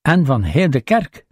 en 0.00 0.24
van 0.26 0.42
heel 0.42 0.70
de 0.70 0.80
kerk. 0.80 1.25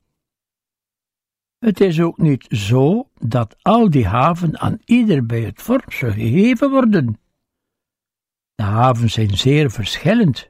Het 1.64 1.80
is 1.80 2.00
ook 2.00 2.18
niet 2.18 2.46
zo 2.48 3.08
dat 3.18 3.56
al 3.62 3.90
die 3.90 4.06
haven 4.06 4.58
aan 4.58 4.78
ieder 4.84 5.26
bij 5.26 5.40
het 5.40 5.62
vormsel 5.62 6.10
gegeven 6.10 6.70
worden. 6.70 7.18
De 8.54 8.62
havens 8.62 9.12
zijn 9.12 9.36
zeer 9.36 9.70
verschillend. 9.70 10.48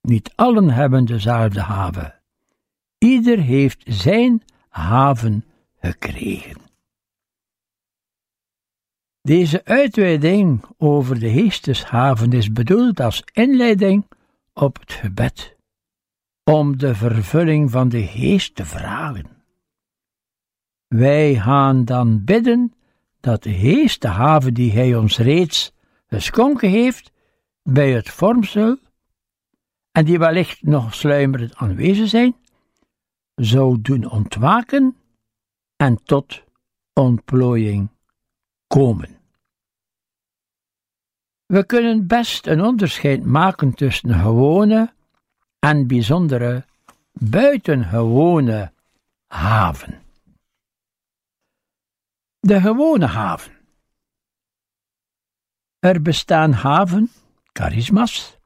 Niet 0.00 0.32
allen 0.34 0.70
hebben 0.70 1.04
dezelfde 1.04 1.60
haven. 1.60 2.14
Ieder 2.98 3.38
heeft 3.38 3.82
zijn 3.86 4.42
haven 4.68 5.44
gekregen. 5.80 6.56
Deze 9.22 9.64
uitweiding 9.64 10.64
over 10.78 11.18
de 11.18 11.30
geesteshaven 11.30 12.32
is 12.32 12.52
bedoeld 12.52 13.00
als 13.00 13.22
inleiding 13.32 14.04
op 14.52 14.80
het 14.80 14.92
gebed, 14.92 15.56
om 16.44 16.78
de 16.78 16.94
vervulling 16.94 17.70
van 17.70 17.88
de 17.88 18.06
geest 18.06 18.54
te 18.54 18.64
vragen. 18.64 19.31
Wij 20.92 21.34
gaan 21.34 21.84
dan 21.84 22.24
bidden 22.24 22.74
dat 23.20 23.42
de 23.42 23.52
geest 23.52 24.02
de 24.02 24.08
haven 24.08 24.54
die 24.54 24.72
hij 24.72 24.96
ons 24.96 25.18
reeds 25.18 25.72
geschonken 26.06 26.70
heeft, 26.70 27.12
bij 27.62 27.92
het 27.92 28.08
vormsel, 28.08 28.78
en 29.92 30.04
die 30.04 30.18
wellicht 30.18 30.62
nog 30.62 30.94
sluimerend 30.94 31.56
aanwezig 31.56 32.08
zijn, 32.08 32.34
zou 33.34 33.80
doen 33.80 34.10
ontwaken 34.10 34.96
en 35.76 36.02
tot 36.04 36.42
ontplooiing 36.92 37.88
komen. 38.66 39.08
We 41.46 41.66
kunnen 41.66 42.06
best 42.06 42.46
een 42.46 42.62
onderscheid 42.62 43.24
maken 43.24 43.74
tussen 43.74 44.14
gewone 44.14 44.92
en 45.58 45.86
bijzondere, 45.86 46.64
buitengewone 47.12 48.72
haven. 49.26 50.01
De 52.44 52.60
gewone 52.60 53.06
haven. 53.06 53.52
Er 55.78 56.02
bestaan 56.02 56.52
haven, 56.52 57.10
charisma's, 57.52 58.38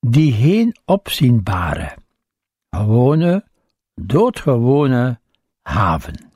die 0.00 0.32
geen 0.32 0.76
opzienbare, 0.84 1.96
gewone, 2.70 3.44
doodgewone 3.94 5.20
haven. 5.62 6.32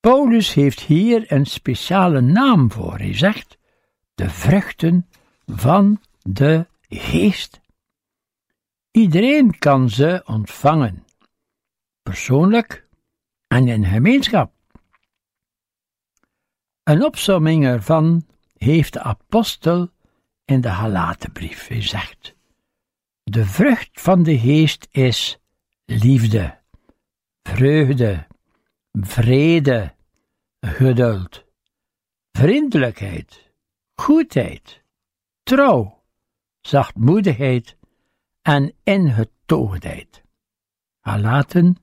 Paulus 0.00 0.54
heeft 0.54 0.80
hier 0.80 1.32
een 1.32 1.46
speciale 1.46 2.20
naam 2.20 2.72
voor. 2.72 2.98
Hij 2.98 3.16
zegt 3.16 3.58
de 4.14 4.30
vruchten 4.30 5.08
van 5.46 6.00
de 6.22 6.66
geest. 6.88 7.60
Iedereen 8.90 9.58
kan 9.58 9.90
ze 9.90 10.22
ontvangen, 10.26 11.04
persoonlijk 12.02 12.88
en 13.46 13.68
in 13.68 13.84
gemeenschap. 13.84 14.54
Een 16.86 17.04
opsomming 17.04 17.64
ervan 17.64 18.26
heeft 18.56 18.92
de 18.92 19.00
apostel 19.00 19.90
in 20.44 20.60
de 20.60 20.68
Halatenbrief. 20.68 21.66
Hij 21.66 21.82
zegt: 21.82 22.34
De 23.22 23.44
vrucht 23.44 24.00
van 24.00 24.22
de 24.22 24.38
geest 24.38 24.88
is 24.90 25.38
liefde, 25.84 26.58
vreugde, 27.42 28.26
vrede, 28.92 29.94
geduld, 30.60 31.44
vriendelijkheid, 32.32 33.52
goedheid, 33.94 34.82
trouw, 35.42 36.02
zachtmoedigheid 36.60 37.76
en 38.42 38.74
ingetogenheid. 38.82 40.22
Halaten 41.00 41.76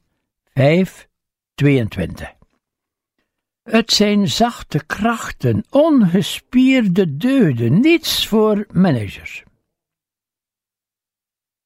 5, 0.53 1.09
22. 1.55 2.42
Het 3.63 3.91
zijn 3.91 4.27
zachte 4.27 4.85
krachten, 4.85 5.63
ongespierde 5.69 7.17
deuden, 7.17 7.79
niets 7.79 8.27
voor 8.27 8.67
managers. 8.71 9.43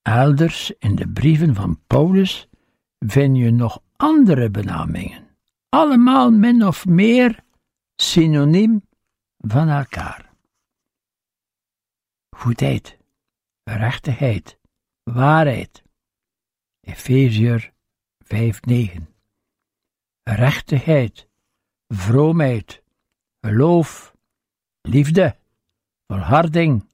Elders 0.02 0.70
in 0.78 0.94
de 0.94 1.08
brieven 1.08 1.54
van 1.54 1.80
Paulus 1.86 2.48
vind 2.98 3.36
je 3.36 3.50
nog 3.50 3.82
andere 3.96 4.50
benamingen, 4.50 5.36
allemaal 5.68 6.30
min 6.30 6.66
of 6.66 6.86
meer 6.86 7.44
synoniem 7.96 8.82
van 9.38 9.68
elkaar. 9.68 10.32
Goedheid, 12.36 12.98
rechtigheid, 13.62 14.58
waarheid. 15.02 15.82
Efeziër 16.80 17.72
5:9. 18.24 19.02
Rechtigheid, 20.22 21.27
vroomheid, 21.88 22.82
geloof, 23.40 24.14
liefde, 24.82 25.36
volharding, 26.06 26.84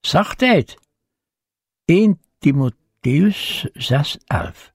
zachtheid. 0.00 0.76
1 1.84 2.20
Timotheus 2.38 3.66
6:11. 3.72 4.72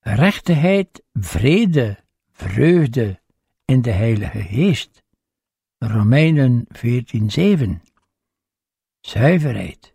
Rechtigheid, 0.00 1.02
vrede, 1.12 2.04
vreugde 2.32 3.20
in 3.64 3.82
de 3.82 3.90
Heilige 3.90 4.42
Geest. 4.42 5.02
Romeinen 5.78 6.66
14:7. 6.72 7.82
Zuiverheid, 9.00 9.90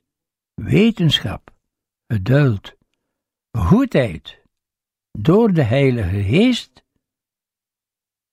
wetenschap, 0.54 1.54
geduld, 2.08 2.76
goedheid 3.52 4.42
door 5.12 5.54
de 5.54 5.64
Heilige 5.64 6.24
Geest, 6.24 6.84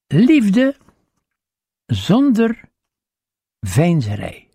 liefde 0.07 0.77
zonder 1.87 2.69
veinzerij, 3.61 4.49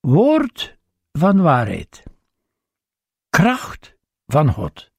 woord 0.00 0.76
van 1.12 1.42
waarheid, 1.42 2.02
kracht 3.30 3.94
van 4.26 4.52
God. 4.52 4.92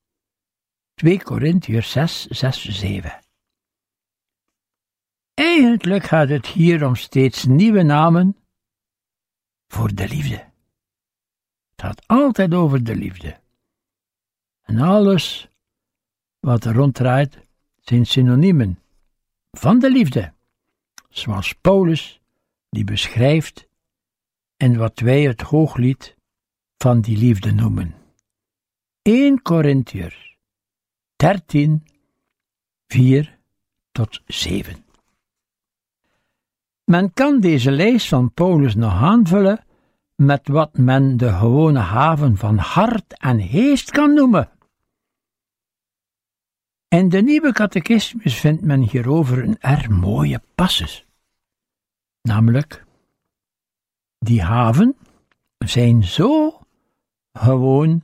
2 0.93 1.23
Korintiërs 1.23 1.91
6, 1.91 2.25
6, 2.25 2.65
7. 2.69 3.19
Eigenlijk 5.33 6.03
gaat 6.03 6.29
het 6.29 6.45
hier 6.45 6.85
om 6.85 6.95
steeds 6.95 7.45
nieuwe 7.45 7.81
namen 7.81 8.37
voor 9.67 9.95
de 9.95 10.07
liefde. 10.07 10.35
Het 11.75 11.85
gaat 11.85 12.07
altijd 12.07 12.53
over 12.53 12.83
de 12.83 12.95
liefde. 12.95 13.39
En 14.61 14.79
alles 14.79 15.47
wat 16.39 16.65
er 16.65 16.73
ronddraait 16.73 17.37
zijn 17.79 18.05
synoniemen 18.05 18.79
van 19.59 19.79
de 19.79 19.91
liefde, 19.91 20.33
zoals 21.09 21.53
Paulus 21.53 22.21
die 22.69 22.83
beschrijft 22.83 23.67
en 24.57 24.77
wat 24.77 24.99
wij 24.99 25.21
het 25.21 25.41
hooglied 25.41 26.15
van 26.77 27.01
die 27.01 27.17
liefde 27.17 27.51
noemen. 27.51 27.95
1 29.01 29.41
Korintiërs 29.41 30.37
13, 31.15 31.83
4 32.87 33.37
tot 33.91 34.21
7. 34.25 34.85
Men 36.83 37.13
kan 37.13 37.39
deze 37.39 37.71
lijst 37.71 38.07
van 38.07 38.33
Paulus 38.33 38.75
nog 38.75 38.93
aanvullen 38.93 39.65
met 40.15 40.47
wat 40.47 40.77
men 40.77 41.17
de 41.17 41.31
gewone 41.33 41.79
haven 41.79 42.37
van 42.37 42.57
hart 42.57 43.17
en 43.17 43.41
geest 43.41 43.91
kan 43.91 44.13
noemen. 44.13 44.49
In 46.95 47.09
de 47.09 47.21
nieuwe 47.21 47.51
catechismus 47.51 48.39
vindt 48.39 48.61
men 48.61 48.81
hierover 48.81 49.43
een 49.43 49.57
erg 49.59 49.89
mooie 49.89 50.41
passus. 50.55 51.05
Namelijk, 52.21 52.85
die 54.19 54.41
haven 54.41 54.95
zijn 55.57 56.03
zo 56.03 56.59
gewoon 57.33 58.03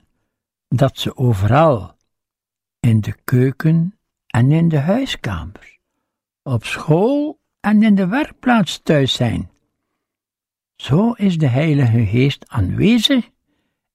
dat 0.67 0.99
ze 0.99 1.17
overal, 1.17 1.95
in 2.79 3.01
de 3.01 3.15
keuken 3.23 3.97
en 4.27 4.51
in 4.51 4.69
de 4.69 4.79
huiskamer, 4.79 5.77
op 6.43 6.65
school 6.65 7.39
en 7.59 7.83
in 7.83 7.95
de 7.95 8.07
werkplaats 8.07 8.77
thuis 8.77 9.13
zijn. 9.13 9.51
Zo 10.75 11.11
is 11.11 11.37
de 11.37 11.47
Heilige 11.47 12.05
Geest 12.05 12.47
aanwezig 12.47 13.29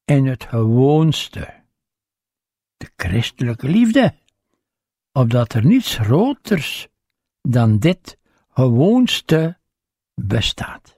in 0.04 0.26
het 0.26 0.44
gewoonste, 0.44 1.54
de 2.76 2.90
christelijke 2.96 3.68
liefde, 3.68 4.14
opdat 5.16 5.52
er 5.52 5.64
niets 5.64 5.96
groters 5.96 6.88
dan 7.42 7.78
dit 7.78 8.18
gewoonste 8.48 9.58
bestaat. 10.14 10.96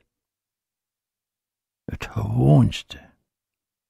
Het 1.85 2.07
gewoonste, 2.11 3.01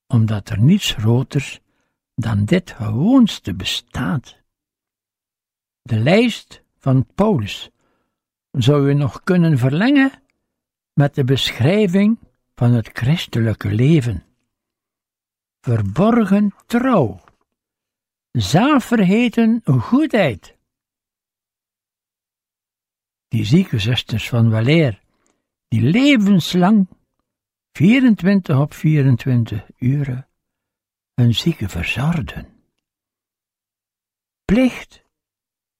omdat 0.06 0.48
er 0.48 0.60
niets 0.60 0.90
groters 0.90 1.60
dan 2.14 2.44
dit 2.44 2.70
gewoonste 2.70 3.54
bestaat. 3.54 4.36
De 5.82 5.98
lijst 5.98 6.62
van 6.78 7.06
Paulus 7.14 7.70
zou 8.50 8.88
je 8.88 8.94
nog 8.94 9.22
kunnen 9.22 9.58
verlengen 9.58 10.22
met 10.92 11.14
de 11.14 11.24
beschrijving 11.24 12.18
van 12.54 12.72
het 12.72 12.90
christelijke 12.92 13.68
leven. 13.68 14.24
Verborgen 15.60 16.54
trouw, 16.66 17.20
zaafvergeten 18.32 19.60
goedheid. 19.64 20.56
Die 23.28 23.44
zieke 23.44 23.78
zusters 23.78 24.28
van 24.28 24.50
Waleer, 24.50 25.00
die 25.68 25.82
levenslang 25.82 26.88
24 27.72 28.58
op 28.58 28.74
24 28.74 29.66
uren 29.78 30.28
een 31.14 31.34
zieke 31.34 31.68
verzorgden. 31.68 32.48
Plicht, 34.44 35.02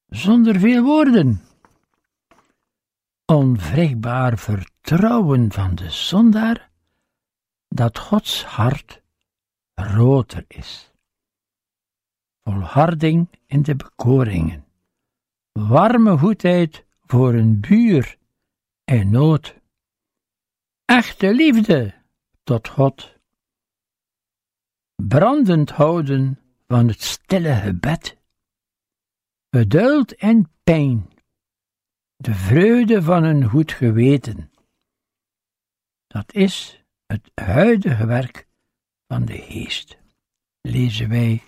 zonder 0.06 0.58
veel 0.58 0.82
woorden 0.82 1.48
onwrikbaar 3.28 4.38
vertrouwen 4.38 5.52
van 5.52 5.74
de 5.74 5.90
zondaar 5.90 6.70
dat 7.68 7.98
Gods 7.98 8.44
hart 8.44 9.02
groter 9.74 10.44
is. 10.48 10.87
Volharding 12.48 13.28
in 13.46 13.62
de 13.62 13.76
bekoringen, 13.76 14.64
warme 15.52 16.18
goedheid 16.18 16.84
voor 17.06 17.34
een 17.34 17.60
buur 17.60 18.18
en 18.84 19.10
nood, 19.10 19.60
echte 20.84 21.34
liefde 21.34 21.94
tot 22.42 22.68
God, 22.68 23.18
brandend 24.94 25.70
houden 25.70 26.38
van 26.66 26.88
het 26.88 27.02
stille 27.02 27.54
gebed, 27.54 28.16
geduld 29.50 30.14
en 30.14 30.50
pijn. 30.64 31.10
De 32.16 32.34
vreugde 32.34 33.02
van 33.02 33.24
een 33.24 33.44
goed 33.44 33.72
geweten. 33.72 34.50
Dat 36.06 36.32
is 36.34 36.84
het 37.06 37.30
huidige 37.34 38.06
werk 38.06 38.48
van 39.06 39.24
de 39.24 39.38
geest, 39.38 39.98
lezen 40.60 41.08
wij 41.08 41.42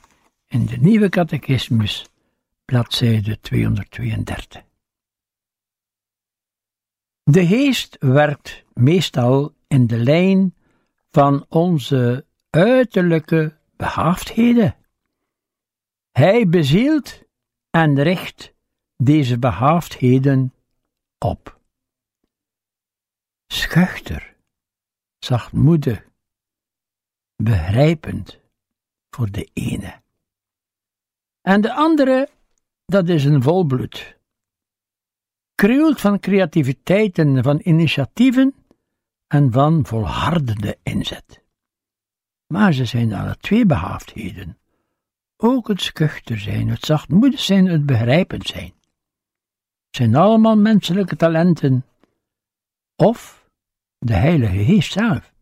in 0.50 0.66
de 0.66 0.76
Nieuwe 0.76 1.08
Catechismus, 1.08 2.06
bladzijde 2.64 3.40
232. 3.40 4.62
De 7.22 7.46
geest 7.46 7.96
werkt 8.00 8.64
meestal 8.72 9.54
in 9.68 9.86
de 9.86 9.98
lijn 9.98 10.54
van 11.10 11.46
onze 11.48 12.26
uiterlijke 12.50 13.56
behaafdheden. 13.76 14.76
Hij 16.10 16.48
bezielt 16.48 17.22
en 17.70 18.02
richt 18.02 18.54
deze 18.96 19.38
behaafdheden 19.38 20.54
op. 21.18 21.60
Schuchter, 23.46 24.36
zachtmoedig, 25.18 26.04
begrijpend 27.36 28.40
voor 29.10 29.30
de 29.30 29.50
ene. 29.52 30.00
En 31.40 31.60
de 31.60 31.74
andere, 31.74 32.28
dat 32.84 33.08
is 33.08 33.24
een 33.24 33.42
volbloed. 33.42 34.18
Krult 35.54 36.00
van 36.00 36.20
creativiteit 36.20 37.18
en 37.18 37.42
van 37.42 37.60
initiatieven 37.62 38.54
en 39.26 39.52
van 39.52 39.86
volhardende 39.86 40.78
inzet. 40.82 41.44
Maar 42.46 42.72
ze 42.72 42.84
zijn 42.84 43.12
alle 43.12 43.36
twee 43.36 43.66
behaafdheden. 43.66 44.58
Ook 45.36 45.68
het 45.68 45.80
schuchter 45.80 46.38
zijn, 46.38 46.68
het 46.68 46.84
zachtmoedig 46.84 47.40
zijn, 47.40 47.66
het 47.66 47.86
begrijpend 47.86 48.46
zijn 48.46 48.72
zijn 49.90 50.14
allemaal 50.14 50.56
menselijke 50.56 51.16
talenten 51.16 51.84
of 52.96 53.48
de 53.98 54.14
Heilige 54.14 54.64
Geest 54.64 54.92
zelf. 54.92 55.32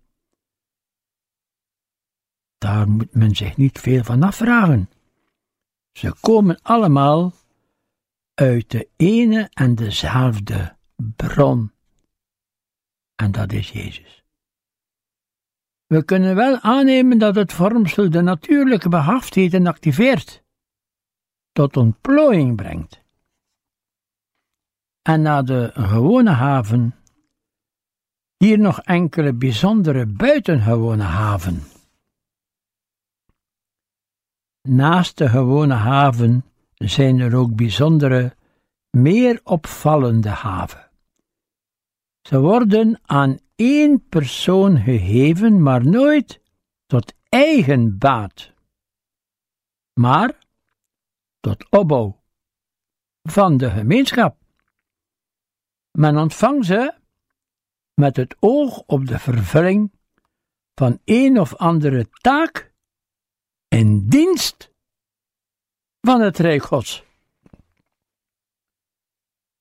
Daar 2.58 2.88
moet 2.88 3.14
men 3.14 3.36
zich 3.36 3.56
niet 3.56 3.78
veel 3.78 4.04
van 4.04 4.22
afvragen. 4.22 4.90
Ze 5.98 6.14
komen 6.20 6.58
allemaal 6.62 7.32
uit 8.34 8.70
de 8.70 8.88
ene 8.96 9.48
en 9.52 9.74
dezelfde 9.74 10.76
bron. 10.96 11.72
En 13.14 13.32
dat 13.32 13.52
is 13.52 13.70
Jezus. 13.70 14.24
We 15.86 16.04
kunnen 16.04 16.34
wel 16.34 16.58
aannemen 16.60 17.18
dat 17.18 17.34
het 17.34 17.52
vormsel 17.52 18.10
de 18.10 18.20
natuurlijke 18.20 18.88
behaafdheden 18.88 19.66
activeert, 19.66 20.42
tot 21.52 21.76
ontplooiing 21.76 22.56
brengt 22.56 23.02
en 25.02 25.22
naar 25.22 25.44
de 25.44 25.70
gewone 25.74 26.30
haven. 26.30 26.94
Hier 28.36 28.58
nog 28.58 28.80
enkele 28.80 29.32
bijzondere 29.32 30.06
buitengewone 30.06 31.02
haven. 31.02 31.62
Naast 34.68 35.18
de 35.18 35.28
gewone 35.28 35.74
haven 35.74 36.44
zijn 36.74 37.20
er 37.20 37.36
ook 37.36 37.54
bijzondere, 37.56 38.36
meer 38.90 39.40
opvallende 39.44 40.28
haven. 40.28 40.90
Ze 42.22 42.40
worden 42.40 43.00
aan 43.02 43.38
één 43.56 44.08
persoon 44.08 44.78
gegeven, 44.78 45.62
maar 45.62 45.86
nooit 45.86 46.40
tot 46.86 47.14
eigen 47.28 47.98
baat, 47.98 48.52
maar 49.92 50.38
tot 51.40 51.70
opbouw 51.70 52.20
van 53.22 53.56
de 53.56 53.70
gemeenschap. 53.70 54.36
Men 55.90 56.16
ontvangt 56.16 56.66
ze 56.66 56.94
met 57.94 58.16
het 58.16 58.36
oog 58.40 58.82
op 58.86 59.06
de 59.06 59.18
vervulling 59.18 59.92
van 60.74 60.98
een 61.04 61.40
of 61.40 61.56
andere 61.56 62.08
taak 62.10 62.67
in 63.68 64.08
dienst 64.08 64.72
van 66.00 66.20
het 66.20 66.38
Rijk 66.38 66.62
Gods. 66.62 67.04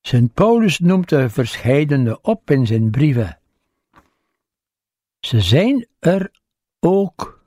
Sint 0.00 0.34
Paulus 0.34 0.78
noemt 0.78 1.10
er 1.10 1.30
verscheidene 1.30 2.20
op 2.20 2.50
in 2.50 2.66
zijn 2.66 2.90
brieven. 2.90 3.40
Ze 5.20 5.40
zijn 5.40 5.86
er 5.98 6.30
ook, 6.80 7.42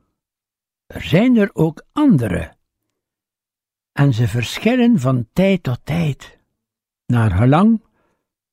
er 0.86 1.02
zijn 1.02 1.38
er 1.38 1.50
ook 1.54 1.86
andere. 1.91 2.56
En 3.91 4.13
ze 4.13 4.28
verschillen 4.28 5.00
van 5.00 5.28
tijd 5.34 5.63
tot 5.63 5.86
tijd, 5.86 6.39
naar 7.06 7.32
gelang 7.32 7.82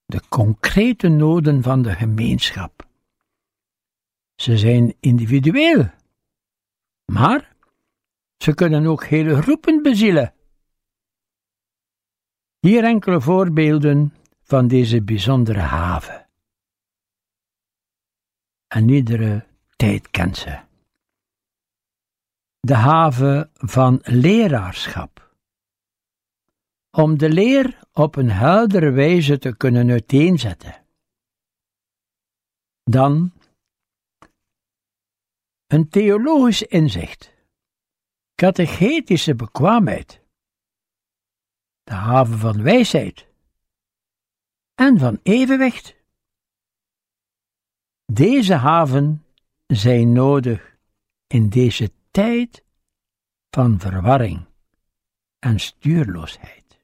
de 0.05 0.23
concrete 0.29 1.09
noden 1.09 1.63
van 1.63 1.83
de 1.83 1.95
gemeenschap. 1.95 2.87
Ze 4.35 4.59
zijn 4.59 4.95
individueel, 5.01 5.91
maar 7.05 7.57
ze 8.39 8.55
kunnen 8.55 8.87
ook 8.87 9.05
hele 9.05 9.43
groepen 9.43 9.83
bezielen. 9.83 10.35
Hier 12.59 12.85
enkele 12.85 13.21
voorbeelden 13.21 14.15
van 14.43 14.69
deze 14.69 15.03
bijzondere 15.03 15.61
haven. 15.61 16.29
En 18.67 18.89
iedere 18.89 19.47
tijd 19.77 20.11
kent 20.11 20.37
ze. 20.37 20.61
De 22.61 22.75
haven 22.75 23.51
van 23.55 24.01
leraarschap. 24.03 25.37
Om 26.91 27.19
de 27.19 27.29
leer 27.29 27.79
op 27.93 28.17
een 28.17 28.31
heldere 28.31 28.91
wijze 28.91 29.39
te 29.39 29.57
kunnen 29.57 29.91
uiteenzetten. 29.91 30.85
Dan 32.85 33.33
een 35.67 35.89
theologisch 35.89 36.63
inzicht, 36.63 37.38
catechetische 38.39 39.35
bekwaamheid, 39.35 40.21
de 41.83 41.93
haven 41.93 42.39
van 42.39 42.63
wijsheid 42.63 43.27
en 44.75 44.99
van 44.99 45.21
evenwicht. 45.23 45.97
Deze 48.05 48.55
haven 48.55 49.25
zijn 49.67 50.13
nodig 50.13 50.77
in 51.27 51.49
deze 51.49 51.93
tijd 52.11 52.65
van 53.51 53.79
verwarring 53.79 54.47
en 55.39 55.59
stuurloosheid. 55.61 56.81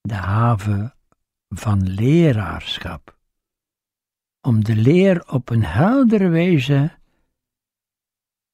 De 0.00 0.14
haven 0.14 0.94
van 1.48 1.88
leraarschap, 1.88 3.18
om 4.40 4.64
de 4.64 4.76
leer 4.76 5.28
op 5.28 5.50
een 5.50 5.64
heldere 5.64 6.28
wijze 6.28 6.98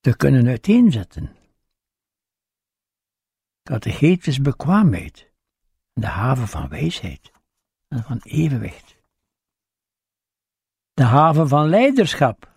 te 0.03 0.17
kunnen 0.17 0.47
uiteenzetten. 0.47 1.37
Catechetisch 3.63 4.41
bekwaamheid, 4.41 5.31
de 5.93 6.07
haven 6.07 6.49
van 6.49 6.69
wijsheid 6.69 7.33
en 7.89 8.03
van 8.03 8.21
evenwicht. 8.23 8.97
De 10.93 11.03
haven 11.03 11.49
van 11.49 11.69
leiderschap. 11.69 12.51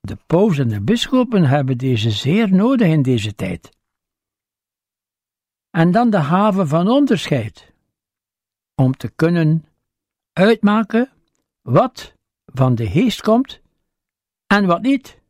De 0.00 0.16
paus 0.26 0.58
en 0.58 0.68
de 0.68 0.80
bisschoppen 0.80 1.44
hebben 1.44 1.78
deze 1.78 2.10
zeer 2.10 2.52
nodig 2.52 2.88
in 2.88 3.02
deze 3.02 3.34
tijd. 3.34 3.76
En 5.70 5.90
dan 5.90 6.10
de 6.10 6.16
haven 6.16 6.68
van 6.68 6.88
onderscheid, 6.88 7.72
om 8.74 8.96
te 8.96 9.08
kunnen 9.10 9.64
uitmaken 10.32 11.12
wat 11.60 12.14
van 12.46 12.74
de 12.74 12.90
geest 12.90 13.20
komt 13.20 13.60
en 14.46 14.66
wat 14.66 14.82
niet. 14.82 15.21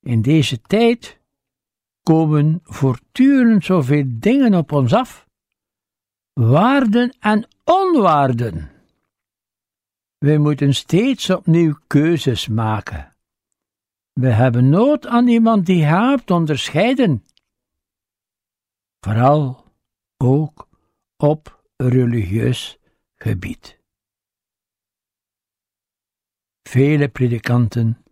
In 0.00 0.22
deze 0.22 0.60
tijd 0.60 1.20
komen 2.02 2.60
voortdurend 2.64 3.64
zoveel 3.64 4.04
dingen 4.06 4.54
op 4.54 4.72
ons 4.72 4.92
af, 4.92 5.28
waarden 6.32 7.16
en 7.18 7.48
onwaarden. 7.64 8.70
Wij 10.18 10.38
moeten 10.38 10.74
steeds 10.74 11.30
opnieuw 11.30 11.78
keuzes 11.86 12.48
maken. 12.48 13.16
We 14.12 14.28
hebben 14.28 14.68
nood 14.68 15.06
aan 15.06 15.28
iemand 15.28 15.66
die 15.66 15.84
helpt 15.84 16.30
onderscheiden. 16.30 17.24
Vooral 19.00 19.64
ook 20.16 20.68
op 21.16 21.64
religieus 21.76 22.78
gebied. 23.14 23.78
Vele 26.62 27.08
predikanten 27.08 28.04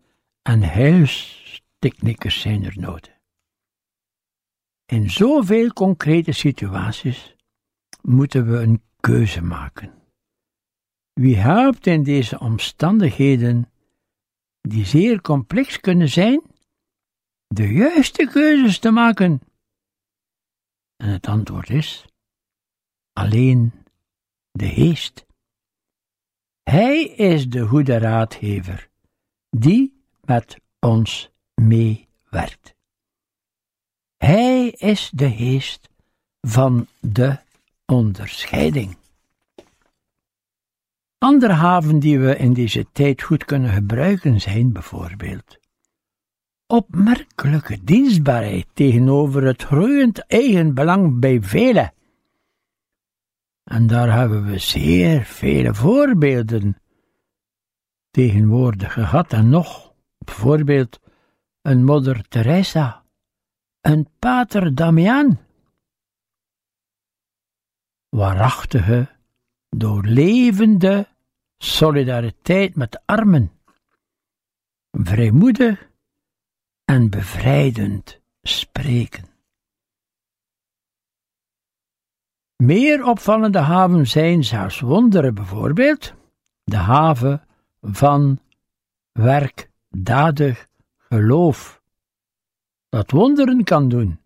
en 0.43 0.63
huis 0.63 1.48
techniekers 1.79 2.41
zijn 2.41 2.65
er 2.65 2.79
nodig. 2.79 3.17
In 4.87 5.11
zoveel 5.11 5.73
concrete 5.73 6.33
situaties 6.33 7.35
moeten 8.03 8.51
we 8.51 8.57
een 8.59 8.83
keuze 9.01 9.43
maken. 9.43 9.95
Wie 11.13 11.37
helpt 11.37 11.87
in 11.87 12.03
deze 12.03 12.39
omstandigheden, 12.39 13.71
die 14.61 14.85
zeer 14.85 15.21
complex 15.21 15.81
kunnen 15.81 16.09
zijn, 16.09 16.43
de 17.47 17.73
juiste 17.73 18.27
keuzes 18.27 18.79
te 18.79 18.91
maken? 18.91 19.41
En 20.97 21.09
het 21.09 21.27
antwoord 21.27 21.71
is: 21.71 22.05
alleen 23.13 23.73
de 24.51 24.69
geest. 24.69 25.27
Hij 26.63 27.05
is 27.05 27.49
de 27.49 27.67
goede 27.67 27.99
raadgever, 27.99 28.91
die 29.51 30.03
met 30.25 30.61
ons 30.81 31.31
meewerkt. 31.59 32.75
Hij 34.17 34.69
is 34.69 35.11
de 35.15 35.31
geest 35.31 35.89
van 36.41 36.87
de 37.01 37.39
onderscheiding. 37.87 38.97
Andere 41.19 41.53
haven 41.53 41.99
die 41.99 42.19
we 42.19 42.37
in 42.37 42.53
deze 42.53 42.87
tijd 42.93 43.23
goed 43.23 43.45
kunnen 43.45 43.73
gebruiken 43.73 44.41
zijn 44.41 44.73
bijvoorbeeld 44.73 45.59
opmerkelijke 46.69 47.79
dienstbaarheid 47.85 48.67
tegenover 48.73 49.43
het 49.43 49.63
groeiend 49.63 50.27
eigenbelang 50.27 51.21
bij 51.21 51.43
velen. 51.43 51.93
En 53.65 53.87
daar 53.87 54.13
hebben 54.13 54.45
we 54.45 54.59
zeer 54.59 55.25
vele 55.25 55.75
voorbeelden 55.75 56.77
tegenwoordig 58.11 58.93
gehad 58.93 59.33
en 59.33 59.49
nog, 59.49 59.93
bijvoorbeeld 60.19 61.01
een 61.69 61.85
moeder 61.85 62.29
Teresa, 62.29 63.05
een 63.81 64.09
pater 64.19 64.75
Damian. 64.75 65.39
Waarachtige, 68.09 69.09
doorlevende 69.69 71.09
solidariteit 71.59 72.77
met 72.77 72.93
de 72.93 73.01
armen, 73.05 73.53
vrijmoedig 74.91 75.91
en 76.85 77.11
bevrijdend 77.11 78.21
spreken. 78.43 79.25
Meer 82.57 83.05
opvallende 83.05 83.59
haven 83.59 84.07
zijn 84.07 84.45
zelfs 84.45 84.81
wonderen, 84.81 85.35
bijvoorbeeld 85.35 86.15
de 86.65 86.77
haven 86.77 87.47
van 87.81 88.41
werkdadig 89.13 90.68
geloof, 91.09 91.83
dat 92.89 93.11
wonderen 93.11 93.65
kan 93.65 93.89
doen, 93.89 94.21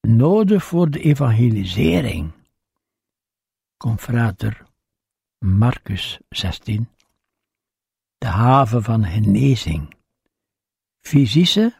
nodig 0.00 0.64
voor 0.64 0.90
de 0.90 1.00
evangelisering. 1.00 2.32
Confrater 3.76 4.66
Marcus 5.38 6.20
16, 6.28 6.88
de 8.18 8.26
haven 8.26 8.82
van 8.82 9.04
genezing, 9.04 9.94
fysische 11.00 11.74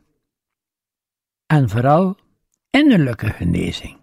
en 1.47 1.69
vooral 1.69 2.17
innerlijke 2.71 3.31
genezing. 3.31 3.99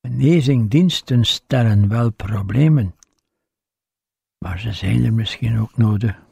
Genezingdiensten 0.00 1.24
stellen 1.24 1.88
wel 1.88 2.10
problemen, 2.10 2.96
maar 4.38 4.58
ze 4.58 4.72
zijn 4.72 5.04
er 5.04 5.12
misschien 5.12 5.58
ook 5.58 5.76
nodig 5.76 6.26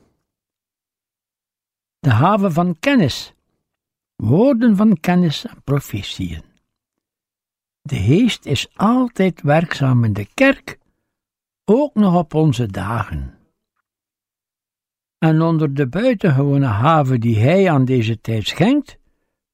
de 2.06 2.12
haven 2.12 2.52
van 2.52 2.76
kennis, 2.80 3.34
woorden 4.16 4.76
van 4.76 5.00
kennis 5.00 5.46
en 5.46 5.62
profetieën. 5.64 6.42
De 7.82 7.96
geest 7.96 8.44
is 8.44 8.68
altijd 8.76 9.42
werkzaam 9.42 10.04
in 10.04 10.12
de 10.12 10.28
kerk, 10.34 10.78
ook 11.64 11.94
nog 11.94 12.14
op 12.14 12.34
onze 12.34 12.66
dagen. 12.66 13.38
En 15.18 15.42
onder 15.42 15.74
de 15.74 15.86
buitengewone 15.88 16.66
haven 16.66 17.20
die 17.20 17.38
hij 17.38 17.70
aan 17.70 17.84
deze 17.84 18.20
tijd 18.20 18.46
schenkt, 18.46 18.98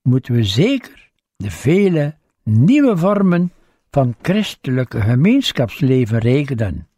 moeten 0.03 0.35
we 0.35 0.45
zeker 0.45 1.11
de 1.37 1.51
vele 1.51 2.17
nieuwe 2.43 2.97
vormen 2.97 3.53
van 3.91 4.15
christelijke 4.23 5.01
gemeenschapsleven 5.01 6.19
rekenen. 6.19 6.89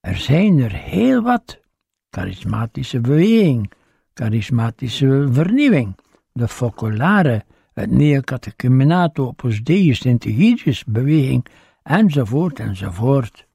Er 0.00 0.16
zijn 0.16 0.58
er 0.58 0.72
heel 0.72 1.22
wat: 1.22 1.60
charismatische 2.10 3.00
beweging, 3.00 3.72
charismatische 4.14 5.28
vernieuwing, 5.32 5.96
de 6.32 6.48
focolare, 6.48 7.44
het 7.72 7.90
neocatechumenato 7.90 9.26
opus 9.26 9.62
Deus 9.62 10.02
Integrius 10.02 10.84
beweging, 10.84 11.46
enzovoort 11.82 12.58
enzovoort. 12.58 13.46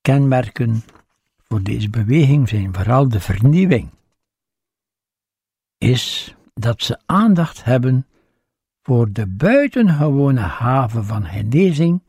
Kenmerken 0.00 0.82
voor 1.36 1.62
deze 1.62 1.90
beweging 1.90 2.48
zijn 2.48 2.74
vooral 2.74 3.08
de 3.08 3.20
vernieuwing, 3.20 3.90
is 5.78 6.34
dat 6.54 6.82
ze 6.82 6.98
aandacht 7.06 7.64
hebben 7.64 8.06
voor 8.82 9.12
de 9.12 9.26
buitengewone 9.26 10.40
haven 10.40 11.04
van 11.04 11.24
genezing 11.24 12.02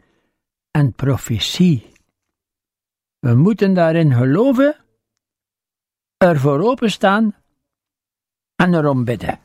en 0.72 0.94
profetie. 0.94 1.92
We 3.20 3.36
moeten 3.36 3.74
daarin 3.74 4.14
geloven, 4.14 4.76
ervoor 6.18 6.60
openstaan 6.60 7.36
en 8.56 8.74
erom 8.74 9.04
bidden. 9.04 9.40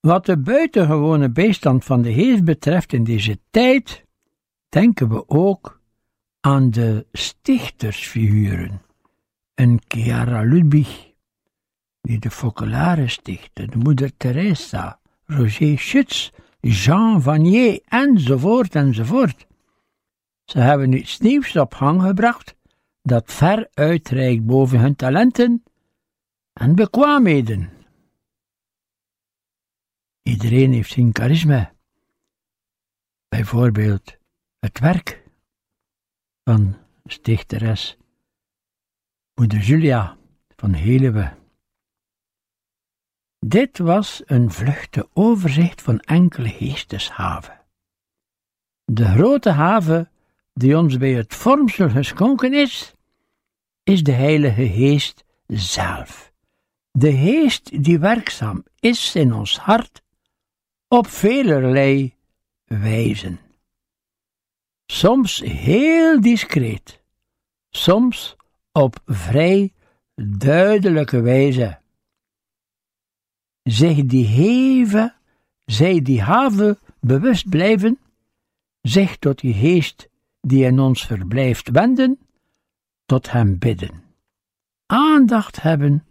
Wat 0.00 0.26
de 0.26 0.38
buitengewone 0.38 1.30
bijstand 1.30 1.84
van 1.84 2.02
de 2.02 2.12
geest 2.12 2.44
betreft 2.44 2.92
in 2.92 3.04
deze 3.04 3.38
tijd, 3.50 4.04
denken 4.68 5.08
we 5.08 5.28
ook 5.28 5.80
aan 6.40 6.70
de 6.70 7.06
stichtersfiguren. 7.12 8.82
Een 9.54 9.80
Chiara 9.88 10.42
Ludwig, 10.42 11.12
die 12.00 12.18
de 12.18 12.30
Focolare 12.30 13.08
stichtte, 13.08 13.66
de 13.66 13.76
moeder 13.76 14.16
Teresa, 14.16 15.00
Roger 15.24 15.78
Schutz, 15.78 16.30
Jean 16.60 17.22
Vanier, 17.22 17.80
enzovoort, 17.84 18.74
enzovoort. 18.74 19.46
Ze 20.44 20.58
hebben 20.58 20.92
iets 20.92 21.18
nieuws 21.18 21.56
op 21.56 21.74
gang 21.74 22.02
gebracht, 22.02 22.54
dat 23.02 23.32
ver 23.32 23.68
uitreikt 23.74 24.46
boven 24.46 24.80
hun 24.80 24.96
talenten 24.96 25.64
en 26.52 26.74
bekwaamheden. 26.74 27.70
Iedereen 30.22 30.72
heeft 30.72 30.92
zijn 30.92 31.10
charisma. 31.12 31.74
Bijvoorbeeld 33.28 34.16
het 34.58 34.78
werk 34.78 35.22
van 36.44 36.76
stichteres 37.04 37.96
moeder 39.34 39.58
Julia 39.58 40.16
van 40.56 40.72
Helewe. 40.72 41.36
Dit 43.38 43.78
was 43.78 44.22
een 44.24 44.50
vluchte 44.50 45.08
overzicht 45.12 45.82
van 45.82 46.00
enkele 46.00 46.48
geesteshaven. 46.48 47.60
De 48.84 49.04
grote 49.04 49.50
haven 49.50 50.11
die 50.52 50.78
ons 50.78 50.96
bij 50.96 51.12
het 51.12 51.34
vormsel 51.34 51.90
geschonken 51.90 52.54
is, 52.54 52.94
is 53.82 54.02
de 54.02 54.12
Heilige 54.12 54.68
Geest 54.68 55.24
zelf. 55.46 56.32
De 56.90 57.12
Geest 57.16 57.84
die 57.84 57.98
werkzaam 57.98 58.64
is 58.80 59.14
in 59.14 59.32
ons 59.32 59.58
hart 59.58 60.02
op 60.88 61.06
velerlei 61.06 62.14
wijzen. 62.64 63.40
Soms 64.86 65.40
heel 65.40 66.20
discreet, 66.20 67.02
soms 67.70 68.36
op 68.72 69.02
vrij 69.06 69.72
duidelijke 70.38 71.20
wijze. 71.20 71.80
Zich 73.62 74.04
die 74.04 74.26
heven, 74.26 75.14
zij 75.64 76.02
die 76.02 76.22
haven 76.22 76.78
bewust 77.00 77.48
blijven, 77.48 77.98
zich 78.80 79.16
tot 79.16 79.40
die 79.40 79.54
geest 79.54 80.08
die 80.42 80.64
in 80.64 80.80
ons 80.80 81.06
verblijft 81.06 81.70
wenden, 81.70 82.18
tot 83.04 83.30
hem 83.30 83.58
bidden. 83.58 84.02
Aandacht 84.86 85.62
hebben 85.62 86.06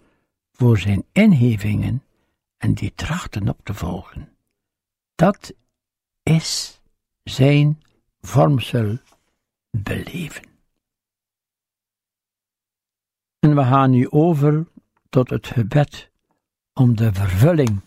voor 0.52 0.78
zijn 0.78 1.06
inhevingen 1.12 2.04
en 2.58 2.74
die 2.74 2.94
trachten 2.96 3.50
op 3.50 3.60
te 3.64 3.74
volgen. 3.74 4.30
Dat 5.16 5.54
is 6.24 6.82
zijn 7.24 7.82
vormsel 8.22 8.98
beleven. 9.70 10.50
En 13.40 13.56
we 13.56 13.64
gaan 13.64 13.92
nu 13.92 14.10
over 14.10 14.68
tot 15.10 15.30
het 15.30 15.48
gebed 15.48 16.10
om 16.74 16.96
de 16.96 17.14
vervulling 17.14 17.82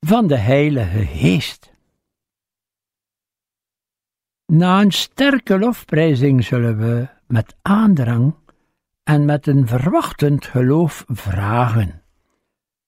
van 0.00 0.26
de 0.26 0.36
Heilige 0.36 1.06
Geest. 1.06 1.72
Na 4.50 4.80
een 4.80 4.92
sterke 4.92 5.58
lofprijzing 5.58 6.44
zullen 6.44 6.78
we 6.78 7.08
met 7.26 7.56
aandrang 7.62 8.34
en 9.02 9.24
met 9.24 9.46
een 9.46 9.66
verwachtend 9.66 10.46
geloof 10.46 11.04
vragen 11.08 12.02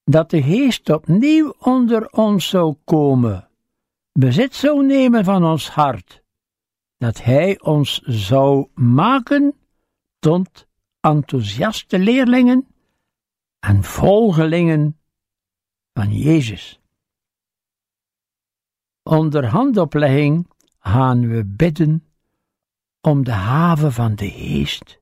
dat 0.05 0.31
de 0.31 0.43
Geest 0.43 0.91
opnieuw 0.91 1.55
onder 1.59 2.09
ons 2.11 2.49
zou 2.49 2.77
komen, 2.85 3.49
bezit 4.13 4.55
zou 4.55 4.87
nemen 4.87 5.25
van 5.25 5.45
ons 5.45 5.71
hart, 5.71 6.23
dat 6.97 7.23
Hij 7.23 7.61
ons 7.61 8.01
zou 8.01 8.69
maken 8.75 9.55
tot 10.19 10.67
enthousiaste 11.01 11.99
leerlingen 11.99 12.67
en 13.59 13.85
volgelingen 13.85 14.99
van 15.93 16.13
Jezus. 16.13 16.81
Onder 19.03 19.47
handoplegging 19.47 20.51
gaan 20.83 21.29
we 21.29 21.45
bidden 21.45 22.07
om 23.01 23.25
de 23.25 23.33
haven 23.33 23.93
van 23.93 24.15
de 24.15 24.31
Geest 24.31 25.01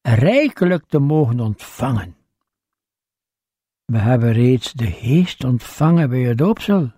rijkelijk 0.00 0.86
te 0.86 0.98
mogen 0.98 1.40
ontvangen. 1.40 2.16
We 3.84 3.98
hebben 3.98 4.32
reeds 4.32 4.72
de 4.72 4.90
Geest 4.90 5.44
ontvangen 5.44 6.08
bij 6.08 6.22
het 6.22 6.38
doopsel. 6.38 6.92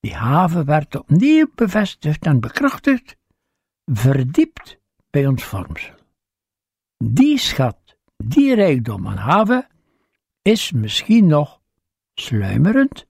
Die 0.00 0.14
haven 0.14 0.64
werd 0.64 0.94
opnieuw 0.94 1.50
bevestigd 1.54 2.26
en 2.26 2.40
bekrachtigd, 2.40 3.16
verdiept 3.84 4.78
bij 5.10 5.26
ons 5.26 5.44
vormsel. 5.44 5.94
Die 6.96 7.38
schat, 7.38 7.96
die 8.16 8.54
rijkdom 8.54 9.08
aan 9.08 9.16
haven, 9.16 9.68
is 10.42 10.72
misschien 10.72 11.26
nog 11.26 11.60
sluimerend, 12.14 13.06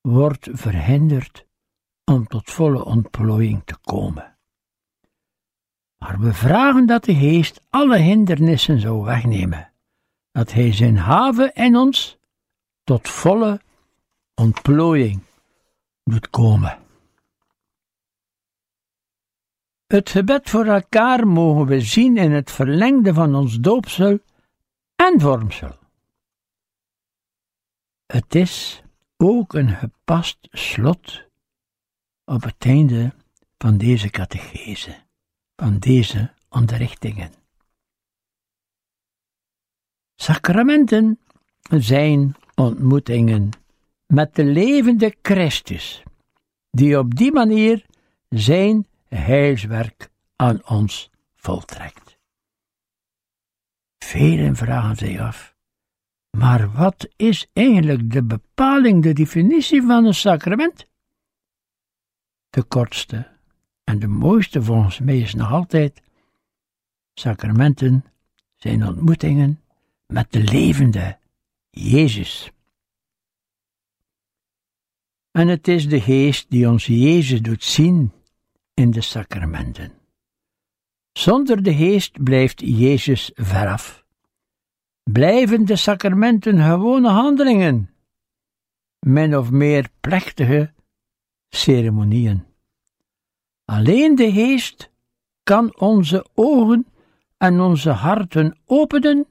wordt 0.00 0.48
verhinderd 0.52 1.47
om 2.08 2.26
tot 2.26 2.50
volle 2.50 2.84
ontplooiing 2.84 3.62
te 3.64 3.76
komen. 3.76 4.36
Maar 5.98 6.18
we 6.20 6.32
vragen 6.32 6.86
dat 6.86 7.04
de 7.04 7.14
Geest 7.14 7.60
alle 7.70 7.98
hindernissen 7.98 8.80
zou 8.80 9.04
wegnemen, 9.04 9.72
dat 10.30 10.52
Hij 10.52 10.72
zijn 10.72 10.96
haven 10.96 11.54
in 11.54 11.76
ons 11.76 12.18
tot 12.84 13.08
volle 13.08 13.60
ontplooiing 14.34 15.22
doet 16.04 16.30
komen. 16.30 16.78
Het 19.86 20.10
gebed 20.10 20.50
voor 20.50 20.64
elkaar 20.64 21.26
mogen 21.26 21.66
we 21.66 21.80
zien 21.80 22.16
in 22.16 22.32
het 22.32 22.50
verlengde 22.50 23.14
van 23.14 23.34
ons 23.34 23.58
doopsel 23.58 24.18
en 24.96 25.20
vormsel. 25.20 25.78
Het 28.06 28.34
is 28.34 28.82
ook 29.16 29.54
een 29.54 29.68
gepast 29.68 30.38
slot 30.50 31.27
op 32.28 32.42
het 32.42 32.64
einde 32.64 33.12
van 33.58 33.78
deze 33.78 34.10
catechese, 34.10 34.96
van 35.56 35.78
deze 35.78 36.32
onderrichtingen. 36.48 37.32
Sacramenten 40.16 41.18
zijn 41.68 42.36
ontmoetingen 42.54 43.50
met 44.06 44.34
de 44.34 44.44
levende 44.44 45.16
Christus, 45.22 46.02
die 46.70 46.98
op 46.98 47.14
die 47.14 47.32
manier 47.32 47.86
zijn 48.28 48.86
heilswerk 49.08 50.10
aan 50.36 50.66
ons 50.66 51.10
voltrekt. 51.36 52.18
Velen 53.98 54.56
vragen 54.56 54.96
zich 54.96 55.20
af, 55.20 55.54
maar 56.30 56.72
wat 56.72 57.08
is 57.16 57.46
eigenlijk 57.52 58.12
de 58.12 58.22
bepaling, 58.22 59.02
de 59.02 59.12
definitie 59.12 59.82
van 59.82 60.04
een 60.04 60.14
sacrament? 60.14 60.87
De 62.50 62.62
kortste 62.62 63.28
en 63.84 63.98
de 63.98 64.06
mooiste 64.06 64.62
volgens 64.62 64.98
mij 64.98 65.18
is 65.18 65.34
nog 65.34 65.50
altijd: 65.50 66.02
sacramenten 67.14 68.04
zijn 68.56 68.86
ontmoetingen 68.86 69.60
met 70.06 70.32
de 70.32 70.42
levende 70.42 71.18
Jezus. 71.70 72.52
En 75.30 75.48
het 75.48 75.68
is 75.68 75.88
de 75.88 76.00
Geest 76.00 76.50
die 76.50 76.68
ons 76.68 76.86
Jezus 76.86 77.42
doet 77.42 77.64
zien 77.64 78.12
in 78.74 78.90
de 78.90 79.00
sacramenten. 79.00 79.92
Zonder 81.12 81.62
de 81.62 81.74
Geest 81.74 82.22
blijft 82.24 82.60
Jezus 82.60 83.30
veraf. 83.34 84.04
Blijven 85.02 85.64
de 85.64 85.76
sacramenten 85.76 86.62
gewone 86.62 87.08
handelingen, 87.08 87.90
min 88.98 89.36
of 89.36 89.50
meer 89.50 89.88
plechtige 90.00 90.72
ceremonieën. 91.48 92.46
Alleen 93.64 94.14
de 94.14 94.32
Geest 94.32 94.90
kan 95.42 95.78
onze 95.78 96.26
ogen 96.34 96.86
en 97.36 97.60
onze 97.60 97.90
harten 97.90 98.58
openen 98.64 99.26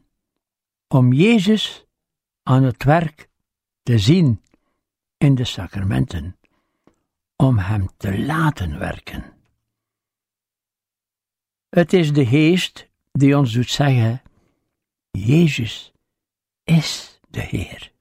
om 0.88 1.13
Jezus 1.13 1.86
aan 2.43 2.63
het 2.63 2.84
werk 2.84 3.30
te 3.84 3.99
zien 3.99 4.41
in 5.18 5.36
de 5.36 5.43
sacramenten, 5.43 6.38
om 7.36 7.57
Hem 7.57 7.88
te 7.97 8.20
laten 8.20 8.80
werken. 8.80 9.24
Het 11.70 11.93
is 11.93 12.13
de 12.13 12.26
Geest 12.26 12.89
die 13.11 13.38
ons 13.38 13.53
doet 13.53 13.70
zeggen: 13.70 14.22
Jezus 15.11 15.91
is 16.63 17.20
de 17.30 17.41
Heer. 17.41 17.91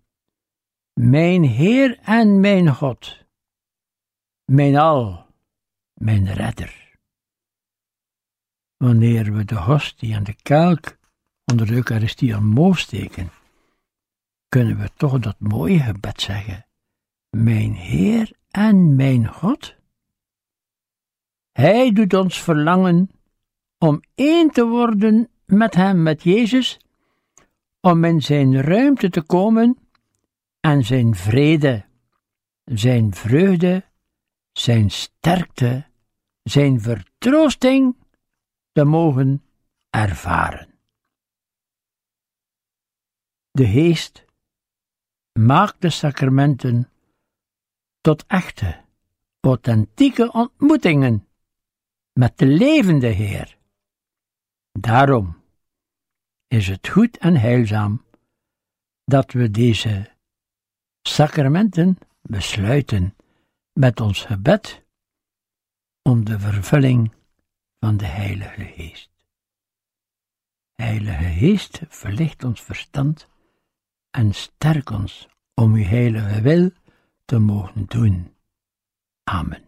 Mijn 0.93 1.43
Heer 1.43 1.99
en 1.99 2.41
mijn 2.41 2.75
God, 2.75 3.26
mijn 4.47 4.77
al, 4.77 5.27
mijn 5.95 6.33
redder. 6.33 6.99
Wanneer 8.77 9.33
we 9.33 9.45
de 9.45 9.59
hostie 9.59 10.15
en 10.15 10.25
de 10.25 10.35
kelk 10.43 10.97
onder 11.45 11.67
de 11.67 11.73
Eucharistie 11.73 12.37
omhoog 12.37 12.79
steken, 12.79 13.31
kunnen 14.49 14.79
we 14.79 14.91
toch 14.97 15.19
dat 15.19 15.37
mooie 15.39 15.79
gebed 15.79 16.21
zeggen: 16.21 16.67
Mijn 17.31 17.73
Heer 17.73 18.33
en 18.51 18.97
mijn 18.97 19.27
God? 19.27 19.75
Hij 21.53 21.93
doet 21.93 22.15
ons 22.15 22.43
verlangen 22.43 23.11
om 23.79 24.01
één 24.15 24.51
te 24.51 24.67
worden 24.67 25.29
met 25.45 25.75
Hem, 25.75 26.03
met 26.03 26.23
Jezus, 26.23 26.81
om 27.81 28.05
in 28.05 28.23
Zijn 28.23 28.63
ruimte 28.63 29.11
te 29.11 29.23
komen 29.23 29.79
en 30.61 30.85
Zijn 30.85 31.15
vrede, 31.15 31.85
Zijn 32.65 33.15
vreugde, 33.15 33.85
Zijn 34.57 34.91
sterkte, 34.91 35.87
Zijn 36.43 36.81
vertroosting 36.81 37.97
te 38.73 38.85
mogen 38.85 39.45
ervaren. 39.91 40.69
De 43.51 43.67
Geest 43.67 44.25
maakt 45.33 45.81
de 45.81 45.91
sacramenten 45.91 46.91
tot 48.01 48.27
echte, 48.27 48.85
authentieke 49.41 50.33
ontmoetingen 50.33 51.29
met 52.13 52.39
de 52.39 52.47
levende 52.47 53.09
Heer. 53.09 53.59
Daarom 54.73 55.43
is 56.47 56.69
het 56.69 56.89
goed 56.89 57.19
en 57.19 57.37
heilzaam 57.37 58.05
dat 59.05 59.33
we 59.33 59.51
deze 59.51 60.11
sacramenten 61.03 61.99
besluiten 62.23 63.16
met 63.77 64.01
ons 64.01 64.25
gebed 64.25 64.85
om 66.03 66.25
de 66.25 66.39
vervulling 66.41 67.13
van 67.79 67.97
de 67.97 68.07
Heilige 68.07 68.65
Geest. 68.65 69.11
Heilige 70.75 71.25
Geest, 71.39 71.81
verlicht 71.89 72.45
ons 72.45 72.63
verstand 72.63 73.29
en 74.11 74.33
sterk 74.33 74.91
ons 74.91 75.29
om 75.55 75.75
uw 75.75 75.85
heilige 75.85 76.41
wil 76.41 76.71
te 77.25 77.39
mogen 77.39 77.85
doen. 77.87 78.35
Amen. 79.25 79.66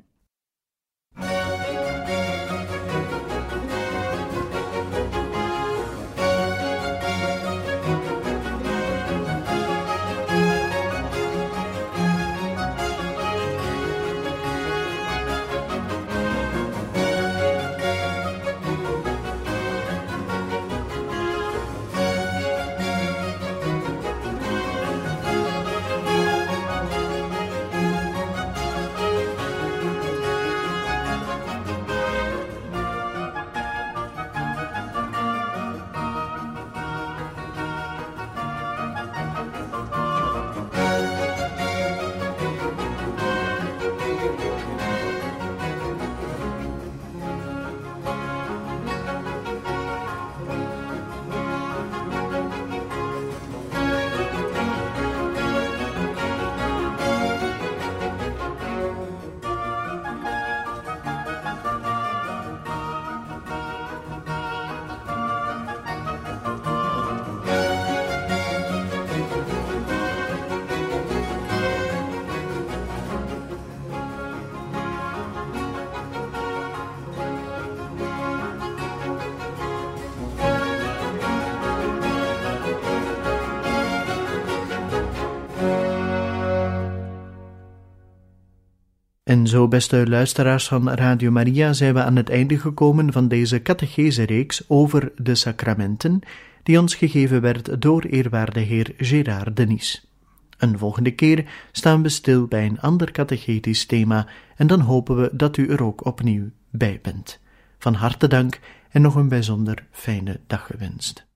En 89.29 89.47
zo, 89.47 89.69
beste 89.69 90.09
luisteraars 90.09 90.69
van 90.69 90.91
Radio 90.91 91.31
Maria, 91.31 91.73
zijn 91.73 91.95
we 91.95 92.03
aan 92.03 92.17
het 92.17 92.31
einde 92.31 92.59
gekomen 92.59 93.13
van 93.13 93.29
deze 93.29 93.63
catechese-reeks 93.63 94.69
over 94.69 95.13
de 95.17 95.35
sacramenten, 95.35 96.21
die 96.63 96.81
ons 96.81 96.95
gegeven 96.95 97.41
werd 97.41 97.83
door 97.83 98.03
eerwaarde 98.03 98.61
heer 98.61 98.95
Gérard 98.97 99.57
Denis. 99.57 100.11
Een 100.59 100.79
volgende 100.79 101.11
keer 101.11 101.45
staan 101.73 102.03
we 102.03 102.09
stil 102.09 102.47
bij 102.47 102.67
een 102.67 102.81
ander 102.81 103.11
catechetisch 103.11 103.87
thema 103.87 104.27
en 104.57 104.67
dan 104.67 104.81
hopen 104.81 105.17
we 105.17 105.31
dat 105.33 105.57
u 105.57 105.69
er 105.69 105.85
ook 105.85 106.07
opnieuw 106.07 106.51
bij 106.71 106.99
bent. 107.03 107.41
Van 107.79 107.95
harte 107.95 108.27
dank 108.27 108.61
en 108.91 109.03
nog 109.03 109.15
een 109.15 109.29
bijzonder 109.29 109.87
fijne 109.91 110.41
dag 110.47 110.67
gewenst. 110.67 111.28